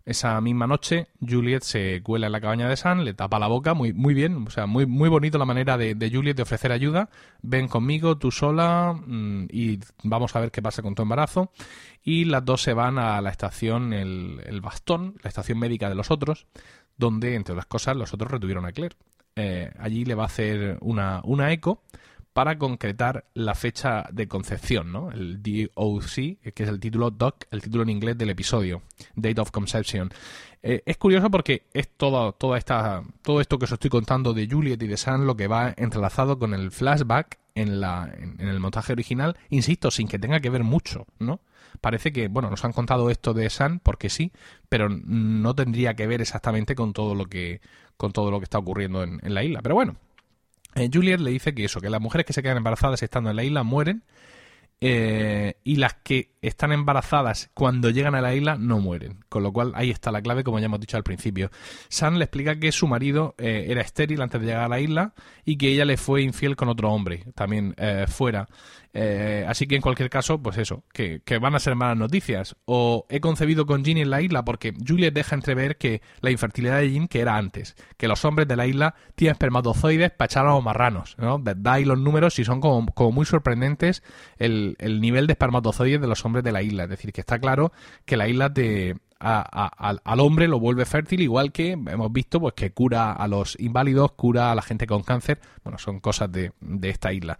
Esa 0.04 0.40
misma 0.40 0.66
noche, 0.66 1.06
Juliet 1.20 1.62
se 1.62 2.02
cuela 2.02 2.26
en 2.26 2.32
la 2.32 2.40
cabaña 2.40 2.68
de 2.68 2.76
San, 2.76 3.04
le 3.04 3.14
tapa 3.14 3.38
la 3.38 3.46
boca, 3.46 3.72
muy, 3.72 3.92
muy 3.92 4.14
bien, 4.14 4.46
o 4.46 4.50
sea, 4.50 4.66
muy, 4.66 4.84
muy 4.84 5.08
bonito 5.08 5.38
la 5.38 5.44
manera 5.44 5.78
de, 5.78 6.10
Juliet 6.12 6.34
de 6.34 6.42
ofrecer 6.42 6.72
ayuda. 6.72 7.08
Ven 7.40 7.68
conmigo, 7.68 8.18
tú 8.18 8.32
sola, 8.32 9.00
mm, 9.06 9.46
y 9.50 9.78
vamos 10.02 10.34
a 10.34 10.40
ver 10.40 10.50
qué 10.50 10.60
pasa 10.60 10.82
con 10.82 10.96
tu 10.96 11.02
embarazo. 11.02 11.52
Y 12.02 12.24
las 12.24 12.44
dos 12.44 12.62
se 12.62 12.74
van 12.74 12.98
a 12.98 13.20
la 13.20 13.30
estación 13.30 13.92
El, 13.92 14.60
Bastón, 14.60 15.14
la 15.22 15.28
estación 15.28 15.58
médica 15.58 15.88
de 15.88 15.94
los 15.94 16.10
otros, 16.10 16.46
donde, 16.96 17.36
entre 17.36 17.52
otras 17.52 17.66
cosas, 17.66 17.96
los 17.96 18.12
otros 18.12 18.30
retuvieron 18.30 18.66
a 18.66 18.72
Claire. 18.72 18.96
Eh, 19.36 19.72
allí 19.78 20.04
le 20.04 20.14
va 20.14 20.24
a 20.24 20.26
hacer 20.26 20.78
una, 20.80 21.20
una 21.24 21.52
eco 21.52 21.82
para 22.32 22.58
concretar 22.58 23.24
la 23.34 23.54
fecha 23.54 24.06
de 24.10 24.26
concepción, 24.26 24.90
¿no? 24.92 25.10
El 25.10 25.42
DOC, 25.42 26.40
que 26.54 26.62
es 26.62 26.68
el 26.68 26.80
título 26.80 27.10
DOC, 27.10 27.46
el 27.50 27.60
título 27.60 27.82
en 27.82 27.90
inglés 27.90 28.16
del 28.16 28.30
episodio, 28.30 28.82
Date 29.14 29.40
of 29.40 29.50
Conception. 29.50 30.10
Eh, 30.62 30.82
es 30.86 30.96
curioso 30.96 31.30
porque 31.30 31.66
es 31.74 31.88
todo, 31.88 32.32
toda 32.32 32.56
esta, 32.56 33.02
todo 33.22 33.40
esto 33.40 33.58
que 33.58 33.66
os 33.66 33.72
estoy 33.72 33.90
contando 33.90 34.32
de 34.32 34.48
Juliet 34.48 34.82
y 34.82 34.86
de 34.86 34.96
Sam 34.96 35.26
lo 35.26 35.36
que 35.36 35.48
va 35.48 35.74
entrelazado 35.76 36.38
con 36.38 36.54
el 36.54 36.70
flashback 36.70 37.38
en, 37.54 37.80
la, 37.80 38.10
en, 38.16 38.48
el 38.48 38.60
montaje 38.60 38.92
original, 38.92 39.36
insisto, 39.50 39.90
sin 39.90 40.08
que 40.08 40.18
tenga 40.18 40.40
que 40.40 40.50
ver 40.50 40.64
mucho, 40.64 41.06
¿no? 41.18 41.40
Parece 41.80 42.12
que, 42.12 42.28
bueno, 42.28 42.48
nos 42.48 42.64
han 42.64 42.72
contado 42.72 43.10
esto 43.10 43.34
de 43.34 43.50
Sam 43.50 43.80
porque 43.82 44.08
sí, 44.08 44.30
pero 44.68 44.88
no 44.88 45.54
tendría 45.54 45.94
que 45.94 46.06
ver 46.06 46.22
exactamente 46.22 46.74
con 46.74 46.92
todo 46.92 47.14
lo 47.14 47.26
que, 47.26 47.60
con 47.96 48.12
todo 48.12 48.30
lo 48.30 48.38
que 48.38 48.44
está 48.44 48.58
ocurriendo 48.58 49.02
en 49.02 49.34
la 49.34 49.42
isla. 49.42 49.60
Pero 49.62 49.74
bueno, 49.74 49.96
eh, 50.74 50.90
Juliet 50.92 51.18
le 51.18 51.30
dice 51.30 51.54
que 51.54 51.64
eso, 51.64 51.80
que 51.80 51.90
las 51.90 52.00
mujeres 52.00 52.26
que 52.26 52.32
se 52.32 52.42
quedan 52.42 52.56
embarazadas 52.56 53.02
estando 53.02 53.30
en 53.30 53.36
la 53.36 53.44
isla 53.44 53.62
mueren 53.62 54.02
eh, 54.84 55.54
y 55.62 55.76
las 55.76 55.94
que 55.94 56.32
están 56.42 56.72
embarazadas 56.72 57.50
cuando 57.54 57.90
llegan 57.90 58.16
a 58.16 58.20
la 58.20 58.34
isla 58.34 58.56
no 58.56 58.80
mueren. 58.80 59.24
Con 59.28 59.44
lo 59.44 59.52
cual 59.52 59.72
ahí 59.76 59.90
está 59.90 60.10
la 60.10 60.20
clave, 60.20 60.42
como 60.42 60.58
ya 60.58 60.66
hemos 60.66 60.80
dicho 60.80 60.96
al 60.96 61.04
principio. 61.04 61.50
Sam 61.88 62.16
le 62.16 62.24
explica 62.24 62.58
que 62.58 62.72
su 62.72 62.88
marido 62.88 63.36
eh, 63.38 63.66
era 63.68 63.80
estéril 63.80 64.20
antes 64.22 64.40
de 64.40 64.48
llegar 64.48 64.64
a 64.64 64.68
la 64.68 64.80
isla 64.80 65.14
y 65.44 65.56
que 65.56 65.68
ella 65.68 65.84
le 65.84 65.96
fue 65.96 66.22
infiel 66.22 66.56
con 66.56 66.68
otro 66.68 66.90
hombre, 66.90 67.24
también 67.34 67.76
fuera. 68.08 68.48
Eh, 68.94 69.46
así 69.48 69.66
que 69.66 69.76
en 69.76 69.80
cualquier 69.80 70.10
caso, 70.10 70.42
pues 70.42 70.58
eso, 70.58 70.84
que, 70.92 71.22
van 71.40 71.54
a 71.54 71.60
ser 71.60 71.74
malas 71.74 71.96
noticias. 71.96 72.56
O 72.64 73.06
he 73.08 73.20
concebido 73.20 73.66
con 73.66 73.84
Ginny 73.84 74.02
en 74.02 74.10
la 74.10 74.20
isla 74.20 74.44
porque 74.44 74.74
Juliet 74.86 75.14
deja 75.14 75.34
entrever 75.34 75.78
que 75.78 76.02
la 76.20 76.30
infertilidad 76.30 76.78
de 76.78 76.90
Jean, 76.90 77.08
que 77.08 77.20
era 77.20 77.36
antes, 77.36 77.74
que 77.96 78.08
los 78.08 78.24
hombres 78.24 78.48
de 78.48 78.56
la 78.56 78.66
isla 78.66 78.94
tienen 79.14 79.32
espermatozoides 79.32 80.10
para 80.10 80.26
echar 80.26 80.46
a 80.46 80.50
los 80.50 80.62
marranos, 80.62 81.16
¿no? 81.18 81.38
Dais 81.38 81.86
los 81.86 81.98
números 81.98 82.38
y 82.38 82.44
son 82.44 82.60
como, 82.60 82.92
muy 83.12 83.26
sorprendentes 83.26 84.02
el, 84.38 84.71
el 84.78 85.00
nivel 85.00 85.26
de 85.26 85.32
espermatozoides 85.32 86.00
de 86.00 86.06
los 86.06 86.24
hombres 86.24 86.44
de 86.44 86.52
la 86.52 86.62
isla. 86.62 86.84
Es 86.84 86.90
decir, 86.90 87.12
que 87.12 87.20
está 87.20 87.38
claro 87.38 87.72
que 88.04 88.16
la 88.16 88.28
isla 88.28 88.52
te, 88.52 88.96
al 89.22 90.20
hombre 90.20 90.48
lo 90.48 90.58
vuelve 90.58 90.84
fértil, 90.84 91.20
igual 91.20 91.52
que 91.52 91.72
hemos 91.72 92.12
visto 92.12 92.40
pues 92.40 92.54
que 92.54 92.72
cura 92.72 93.12
a 93.12 93.28
los 93.28 93.58
inválidos, 93.60 94.12
cura 94.12 94.50
a 94.50 94.54
la 94.54 94.62
gente 94.62 94.86
con 94.86 95.02
cáncer. 95.02 95.40
Bueno, 95.62 95.78
son 95.78 96.00
cosas 96.00 96.30
de, 96.32 96.52
esta 96.82 97.12
isla. 97.12 97.36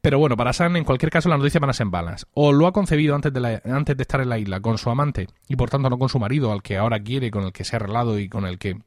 Pero 0.00 0.18
bueno, 0.18 0.36
para 0.36 0.52
San, 0.52 0.76
en 0.76 0.84
cualquier 0.84 1.10
caso, 1.10 1.28
las 1.28 1.38
noticias 1.38 1.60
van 1.60 1.70
a 1.70 1.74
ser 1.74 1.88
balas. 1.88 2.26
O 2.32 2.52
lo 2.52 2.66
ha 2.66 2.72
concebido 2.72 3.14
antes 3.14 3.32
de, 3.32 3.60
antes 3.64 3.96
de 3.96 4.02
estar 4.02 4.20
en 4.20 4.30
la 4.30 4.38
isla 4.38 4.60
con 4.60 4.78
su 4.78 4.90
amante 4.90 5.28
y 5.48 5.56
por 5.56 5.70
tanto 5.70 5.90
no 5.90 5.98
con 5.98 6.08
su 6.08 6.18
marido, 6.18 6.52
al 6.52 6.62
que 6.62 6.78
ahora 6.78 7.00
quiere, 7.00 7.30
con 7.30 7.44
el 7.44 7.52
que 7.52 7.64
se 7.64 7.76
ha 7.76 7.78
arreglado 7.78 8.18
y 8.18 8.28
con 8.28 8.46
el 8.46 8.58
que 8.58 8.80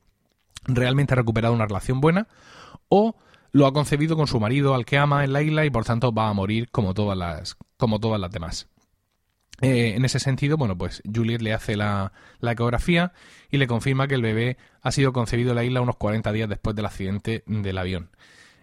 realmente 0.66 1.14
ha 1.14 1.18
recuperado 1.18 1.54
una 1.54 1.68
relación 1.68 2.02
buena. 2.02 2.28
O 2.90 3.16
lo 3.52 3.68
ha 3.68 3.74
concebido 3.74 4.16
con 4.16 4.28
su 4.28 4.40
marido 4.40 4.74
al 4.74 4.86
que 4.86 4.98
ama 4.98 5.24
en 5.24 5.34
la 5.34 5.42
isla 5.42 5.66
y 5.66 5.70
por 5.70 5.86
tanto 5.86 6.14
va 6.14 6.30
a 6.30 6.34
morir 6.34 6.70
como 6.72 6.94
todas 6.94 7.18
las, 7.18 7.58
como 7.82 8.00
todas 8.00 8.22
las 8.22 8.30
demás. 8.30 8.68
Eh, 9.60 9.96
en 9.96 10.06
ese 10.06 10.20
sentido, 10.20 10.56
bueno, 10.56 10.78
pues 10.78 11.02
Juliet 11.04 11.42
le 11.42 11.52
hace 11.52 11.76
la, 11.76 12.14
ecografía 12.44 13.12
y 13.50 13.58
le 13.58 13.66
confirma 13.66 14.08
que 14.08 14.14
el 14.14 14.22
bebé 14.22 14.58
ha 14.84 14.92
sido 14.92 15.12
concebido 15.14 15.50
en 15.50 15.56
la 15.56 15.64
isla 15.64 15.82
unos 15.82 15.96
40 15.96 16.32
días 16.32 16.48
después 16.48 16.76
del 16.76 16.86
accidente 16.86 17.44
del 17.48 17.78
avión. 17.80 18.12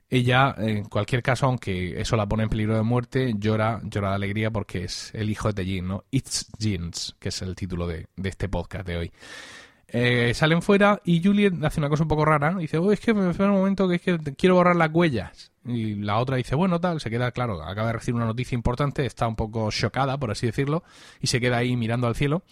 Ella, 0.08 0.54
en 0.56 0.84
cualquier 0.84 1.24
caso, 1.24 1.46
aunque 1.46 2.00
eso 2.00 2.16
la 2.16 2.28
pone 2.28 2.44
en 2.44 2.48
peligro 2.48 2.76
de 2.76 2.82
muerte, 2.82 3.34
llora, 3.36 3.80
llora 3.82 4.10
de 4.10 4.14
alegría 4.14 4.52
porque 4.52 4.84
es 4.84 5.12
el 5.14 5.30
hijo 5.30 5.52
de 5.52 5.66
Jean, 5.66 5.88
¿no? 5.88 6.04
It's 6.12 6.46
Jeans, 6.56 7.16
que 7.18 7.30
es 7.30 7.42
el 7.42 7.56
título 7.56 7.88
de, 7.88 8.06
de 8.14 8.28
este 8.28 8.48
podcast 8.48 8.86
de 8.86 8.96
hoy. 8.98 9.12
Eh, 9.90 10.34
salen 10.34 10.60
fuera 10.60 11.00
y 11.04 11.22
Juliet 11.24 11.54
hace 11.64 11.80
una 11.80 11.88
cosa 11.88 12.02
un 12.02 12.08
poco 12.08 12.24
rara. 12.24 12.54
Dice, 12.54 12.78
es 12.92 13.00
que 13.00 13.14
me 13.14 13.30
espera 13.30 13.50
un 13.50 13.58
momento 13.58 13.88
que 13.88 13.96
es 13.96 14.02
que 14.02 14.18
quiero 14.36 14.54
borrar 14.54 14.76
las 14.76 14.90
huellas. 14.92 15.52
Y 15.64 15.94
la 15.96 16.18
otra 16.18 16.36
dice, 16.36 16.54
bueno, 16.54 16.80
tal, 16.80 17.00
se 17.00 17.10
queda, 17.10 17.30
claro, 17.32 17.62
acaba 17.62 17.88
de 17.88 17.94
recibir 17.94 18.16
una 18.16 18.26
noticia 18.26 18.54
importante, 18.54 19.04
está 19.04 19.26
un 19.26 19.36
poco 19.36 19.70
chocada, 19.70 20.18
por 20.18 20.30
así 20.30 20.46
decirlo, 20.46 20.82
y 21.20 21.26
se 21.26 21.40
queda 21.40 21.58
ahí 21.58 21.76
mirando 21.76 22.06
al 22.06 22.14
cielo. 22.14 22.42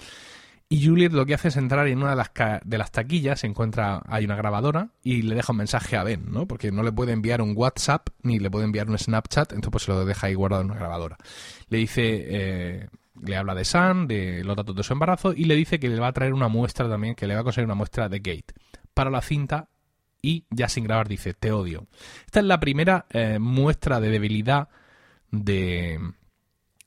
Y 0.68 0.84
Juliet 0.84 1.12
lo 1.12 1.24
que 1.26 1.34
hace 1.34 1.48
es 1.48 1.56
entrar 1.56 1.86
en 1.86 1.98
una 1.98 2.10
de 2.10 2.16
las, 2.16 2.30
de 2.64 2.78
las 2.78 2.90
taquillas, 2.90 3.40
se 3.40 3.46
encuentra, 3.46 4.02
hay 4.08 4.24
una 4.24 4.34
grabadora 4.34 4.88
y 5.02 5.22
le 5.22 5.36
deja 5.36 5.52
un 5.52 5.58
mensaje 5.58 5.96
a 5.96 6.02
Ben, 6.02 6.24
¿no? 6.32 6.46
Porque 6.46 6.72
no 6.72 6.82
le 6.82 6.90
puede 6.90 7.12
enviar 7.12 7.40
un 7.40 7.52
WhatsApp 7.56 8.08
ni 8.22 8.40
le 8.40 8.50
puede 8.50 8.64
enviar 8.64 8.90
un 8.90 8.98
Snapchat, 8.98 9.52
entonces 9.52 9.70
pues 9.70 9.84
se 9.84 9.92
lo 9.92 10.04
deja 10.04 10.26
ahí 10.26 10.34
guardado 10.34 10.62
en 10.62 10.70
una 10.70 10.80
grabadora. 10.80 11.18
Le 11.68 11.78
dice, 11.78 12.02
eh, 12.28 12.88
le 13.22 13.36
habla 13.36 13.54
de 13.54 13.64
Sam, 13.64 14.06
de 14.06 14.44
los 14.44 14.56
datos 14.56 14.74
de 14.74 14.82
su 14.82 14.92
embarazo 14.92 15.32
y 15.32 15.44
le 15.44 15.54
dice 15.54 15.78
que 15.78 15.88
le 15.88 16.00
va 16.00 16.08
a 16.08 16.12
traer 16.12 16.32
una 16.32 16.48
muestra 16.48 16.88
también, 16.88 17.14
que 17.14 17.26
le 17.26 17.34
va 17.34 17.40
a 17.40 17.44
conseguir 17.44 17.66
una 17.66 17.74
muestra 17.74 18.08
de 18.08 18.18
Gate 18.18 18.54
para 18.94 19.10
la 19.10 19.20
cinta 19.20 19.68
y 20.22 20.44
ya 20.50 20.68
sin 20.68 20.84
grabar 20.84 21.08
dice, 21.08 21.34
te 21.34 21.52
odio. 21.52 21.86
Esta 22.24 22.40
es 22.40 22.46
la 22.46 22.58
primera 22.58 23.06
eh, 23.10 23.38
muestra 23.38 24.00
de 24.00 24.10
debilidad 24.10 24.68
de 25.30 26.00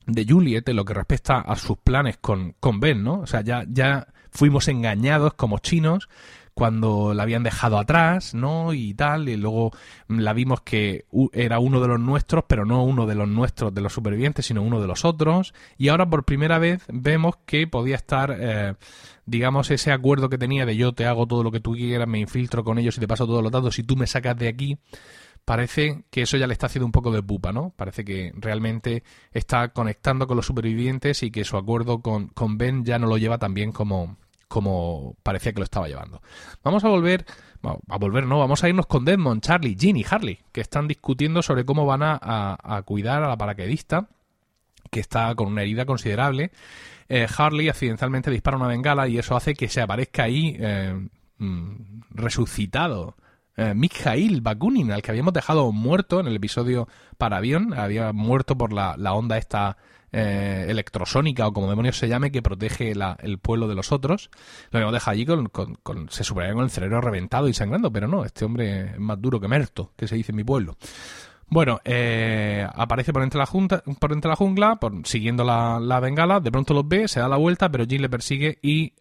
de 0.10 0.26
Juliet 0.28 0.68
en 0.68 0.76
lo 0.76 0.86
que 0.86 0.94
respecta 0.94 1.40
a 1.40 1.56
sus 1.56 1.78
planes 1.78 2.18
con, 2.18 2.56
con 2.60 2.80
Ben, 2.80 3.04
¿no? 3.04 3.22
O 3.22 3.28
sea, 3.28 3.42
ya, 3.42 3.64
ya 3.68 4.08
fuimos 4.32 4.68
engañados 4.68 5.34
como 5.34 5.60
chinos 5.60 6.10
cuando 6.60 7.14
la 7.14 7.24
habían 7.24 7.42
dejado 7.42 7.80
atrás, 7.80 8.34
¿no? 8.34 8.74
Y 8.74 8.94
tal, 8.94 9.30
y 9.30 9.38
luego 9.38 9.72
la 10.10 10.34
vimos 10.34 10.60
que 10.60 11.06
era 11.32 11.60
uno 11.60 11.80
de 11.80 11.88
los 11.88 12.02
nuestros, 12.02 12.44
pero 12.50 12.66
no 12.66 12.84
uno 12.84 13.08
de 13.08 13.16
los 13.16 13.30
nuestros 13.30 13.74
de 13.74 13.80
los 13.80 13.94
supervivientes, 13.94 14.46
sino 14.46 14.62
uno 14.62 14.82
de 14.82 14.88
los 14.88 15.06
otros. 15.06 15.54
Y 15.78 15.88
ahora 15.88 16.10
por 16.10 16.26
primera 16.26 16.60
vez 16.60 16.84
vemos 16.92 17.38
que 17.46 17.66
podía 17.66 17.96
estar, 17.96 18.36
eh, 18.38 18.74
digamos, 19.26 19.72
ese 19.72 19.94
acuerdo 19.94 20.28
que 20.28 20.38
tenía 20.38 20.66
de 20.66 20.76
yo 20.76 20.92
te 20.92 21.06
hago 21.06 21.26
todo 21.26 21.44
lo 21.44 21.52
que 21.52 21.62
tú 21.62 21.72
quieras, 21.72 22.10
me 22.10 22.20
infiltro 22.20 22.66
con 22.66 22.78
ellos 22.78 22.98
y 22.98 23.00
te 23.00 23.08
paso 23.08 23.26
todos 23.26 23.42
los 23.42 23.54
datos 23.54 23.80
y 23.80 23.84
tú 23.84 23.96
me 23.96 24.06
sacas 24.06 24.36
de 24.36 24.50
aquí 24.50 24.78
parece 25.46 26.04
que 26.12 26.24
eso 26.24 26.38
ya 26.38 26.46
le 26.46 26.54
está 26.54 26.68
haciendo 26.68 26.86
un 26.86 26.92
poco 26.92 27.12
de 27.12 27.24
pupa, 27.24 27.52
¿no? 27.52 27.74
Parece 27.76 28.04
que 28.06 28.34
realmente 28.36 29.04
está 29.32 29.70
conectando 29.70 30.28
con 30.28 30.36
los 30.36 30.46
supervivientes 30.46 31.24
y 31.24 31.32
que 31.32 31.44
su 31.46 31.58
acuerdo 31.58 32.02
con, 32.02 32.28
con 32.28 32.58
Ben 32.60 32.84
ya 32.86 33.00
no 33.00 33.08
lo 33.08 33.18
lleva 33.18 33.40
tan 33.40 33.56
bien 33.56 33.72
como, 33.72 34.18
como 34.50 35.16
parecía 35.24 35.54
que 35.54 35.60
lo 35.60 35.64
estaba 35.64 35.88
llevando. 35.88 36.22
Vamos 36.64 36.84
a 36.84 36.90
volver, 36.90 37.26
a 37.64 37.98
volver 37.98 38.26
no, 38.26 38.40
vamos 38.40 38.64
a 38.64 38.68
irnos 38.68 38.88
con 38.88 39.06
Desmond, 39.06 39.42
Charlie, 39.42 39.78
Ginny, 39.80 40.04
Harley, 40.10 40.40
que 40.52 40.60
están 40.60 40.88
discutiendo 40.88 41.42
sobre 41.42 41.64
cómo 41.64 41.86
van 41.86 42.02
a, 42.04 42.20
a, 42.20 42.82
cuidar 42.82 43.24
a 43.24 43.30
la 43.30 43.38
paraquedista, 43.38 44.10
que 44.92 45.00
está 45.00 45.34
con 45.36 45.48
una 45.48 45.62
herida 45.62 45.86
considerable. 45.86 46.52
Eh, 47.08 47.28
Harley 47.38 47.70
accidentalmente 47.70 48.32
dispara 48.32 48.58
una 48.58 48.68
bengala 48.68 49.08
y 49.08 49.20
eso 49.20 49.36
hace 49.36 49.54
que 49.54 49.70
se 49.70 49.82
aparezca 49.82 50.24
ahí 50.24 50.58
eh, 50.60 51.00
mm, 51.38 52.02
resucitado 52.12 53.16
eh, 53.60 53.74
Mikhail 53.76 54.40
Bakunin, 54.40 54.94
al 54.94 55.02
que 55.02 55.12
habíamos 55.12 55.34
dejado 55.34 55.74
muerto 55.74 56.22
en 56.22 56.28
el 56.28 56.36
episodio 56.38 56.88
para 57.18 57.38
avión, 57.38 57.74
había 57.74 58.14
muerto 58.14 58.58
por 58.58 58.72
la, 58.72 58.96
onda 59.14 59.38
esta 59.38 59.76
eh, 60.14 60.68
electrosónica 60.70 61.46
o 61.46 61.52
como 61.52 61.70
demonios 61.70 61.98
se 61.98 62.08
llame 62.08 62.32
que 62.32 62.42
protege 62.42 62.94
el 62.94 63.38
pueblo 63.40 63.68
de 63.68 63.76
los 63.76 63.92
otros. 63.92 64.30
Lo 64.72 64.78
habíamos 64.78 64.94
dejado 64.94 65.12
allí 65.12 65.26
con, 65.26 66.08
se 66.10 66.24
supone 66.24 66.54
con 66.54 66.64
el 66.64 66.70
cerebro 66.70 67.02
reventado 67.02 67.50
y 67.50 67.54
sangrando, 67.54 67.92
pero 67.92 68.08
no, 68.08 68.24
este 68.24 68.46
hombre 68.46 68.92
es 68.92 69.00
más 69.00 69.20
duro 69.22 69.42
que 69.42 69.50
Merto, 69.50 69.92
que 69.98 70.08
se 70.08 70.16
dice 70.16 70.32
en 70.32 70.38
mi 70.38 70.46
pueblo. 70.46 70.78
Bueno, 71.48 71.82
eh, 71.84 72.66
aparece 72.74 73.12
por 73.12 73.24
entre 73.24 73.40
la, 73.40 73.44
la 73.44 74.36
jungla, 74.38 74.80
siguiendo 75.04 75.44
la, 75.44 75.82
la, 75.82 76.00
bengala, 76.00 76.40
de 76.40 76.52
pronto 76.52 76.74
los 76.74 76.88
ve, 76.88 77.10
se 77.10 77.20
da 77.20 77.28
la 77.28 77.36
vuelta, 77.36 77.70
pero 77.70 77.86
Jin 77.86 78.04
le 78.04 78.10
persigue 78.10 78.58
y, 78.62 78.94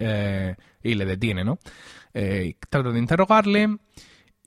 y 0.83 0.95
le 0.95 1.05
detiene, 1.05 1.45
¿no? 1.45 1.59
trata 2.69 2.89
de 2.89 2.99
interrogarle 2.99 3.77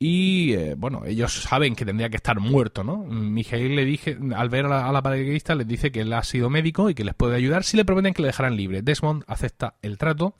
y 0.05 0.55
eh, 0.55 0.75
bueno, 0.77 1.05
ellos 1.07 1.33
saben 1.33 1.77
que 1.77 1.85
tendría 1.85 2.11
que 2.11 2.17
estar 2.17 2.41
muerto, 2.41 2.83
¿no? 2.83 3.05
Miguel 3.05 3.77
le 3.77 3.85
dije, 3.85 4.19
al 4.35 4.49
ver 4.49 4.67
a 4.67 4.91
la, 4.91 4.99
a 4.99 5.55
les 5.55 5.69
dice 5.69 5.93
que 5.93 6.01
él 6.01 6.13
ha 6.13 6.25
sido 6.25 6.51
médico 6.51 6.91
y 6.91 6.95
que 6.95 7.05
les 7.05 7.15
puede 7.15 7.37
ayudar 7.37 7.63
si 7.63 7.77
le 7.77 7.85
prometen 7.85 8.13
que 8.13 8.23
le 8.23 8.27
dejarán 8.27 8.57
libre. 8.57 8.83
Desmond 8.83 9.23
acepta 9.29 9.77
el 9.81 9.99
trato, 9.99 10.35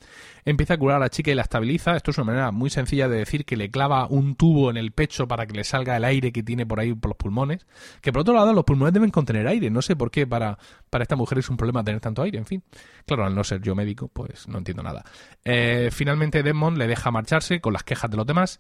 empieza 0.45 0.75
a 0.75 0.79
curar 0.79 0.97
a 0.97 0.99
la 0.99 1.11
chica 1.11 1.31
y 1.31 1.37
la 1.37 1.43
estabiliza. 1.43 1.95
Esto 1.95 2.11
es 2.11 2.19
una 2.19 2.25
manera 2.25 2.51
muy 2.51 2.71
sencilla 2.71 3.07
de 3.07 3.19
decir 3.19 3.45
que 3.45 3.57
le 3.57 3.71
clava 3.71 4.09
un 4.09 4.35
tubo 4.35 4.69
en 4.69 4.77
el 4.77 4.91
pecho 4.91 5.29
para 5.29 5.47
que 5.47 5.55
le 5.55 5.63
salga 5.63 5.97
el 5.97 6.05
aire 6.07 6.33
que 6.33 6.43
tiene 6.43 6.67
por 6.67 6.81
ahí 6.81 6.93
por 6.93 7.11
los 7.11 7.17
pulmones. 7.17 7.65
Que 8.01 8.11
por 8.11 8.23
otro 8.23 8.35
lado, 8.35 8.53
los 8.53 8.65
pulmones 8.65 8.93
deben 8.93 9.11
contener 9.11 9.47
aire. 9.47 9.71
No 9.71 9.81
sé 9.81 9.95
por 9.95 10.11
qué 10.11 10.27
para, 10.27 10.59
para 10.91 11.03
esta 11.03 11.15
mujer 11.15 11.39
es 11.39 11.49
un 11.49 11.57
problema 11.57 11.85
tener 11.85 12.01
tanto 12.01 12.23
aire, 12.23 12.39
en 12.39 12.47
fin. 12.47 12.65
Claro, 13.07 13.27
al 13.27 13.35
no 13.37 13.45
ser 13.45 13.63
yo 13.63 13.77
médico, 13.77 14.09
pues 14.09 14.49
no 14.49 14.59
entiendo 14.59 14.83
nada. 14.83 15.05
Eh, 15.45 15.91
finalmente 15.93 16.43
Desmond 16.43 16.79
le 16.79 16.89
deja 16.89 17.13
marcharse 17.13 17.61
con 17.61 17.73
las 17.73 17.85
quejas 17.85 18.11
de 18.11 18.17
los 18.17 18.27
demás 18.27 18.59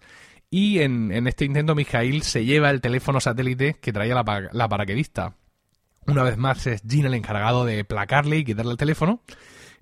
y 0.52 0.80
en, 0.80 1.26
este 1.26 1.47
intento, 1.47 1.75
Mijail 1.75 2.23
se 2.23 2.44
lleva 2.44 2.68
el 2.68 2.82
teléfono 2.82 3.21
satélite 3.21 3.78
que 3.80 3.90
traía 3.90 4.14
la, 4.14 4.49
la 4.52 4.68
paraquedista. 4.68 5.35
Una 6.06 6.23
vez 6.23 6.37
más 6.37 6.66
es 6.66 6.82
Gina 6.87 7.09
el 7.09 7.14
encargado 7.14 7.64
de 7.64 7.85
placarle 7.85 8.37
y 8.37 8.44
quitarle 8.44 8.73
el 8.73 8.76
teléfono. 8.76 9.23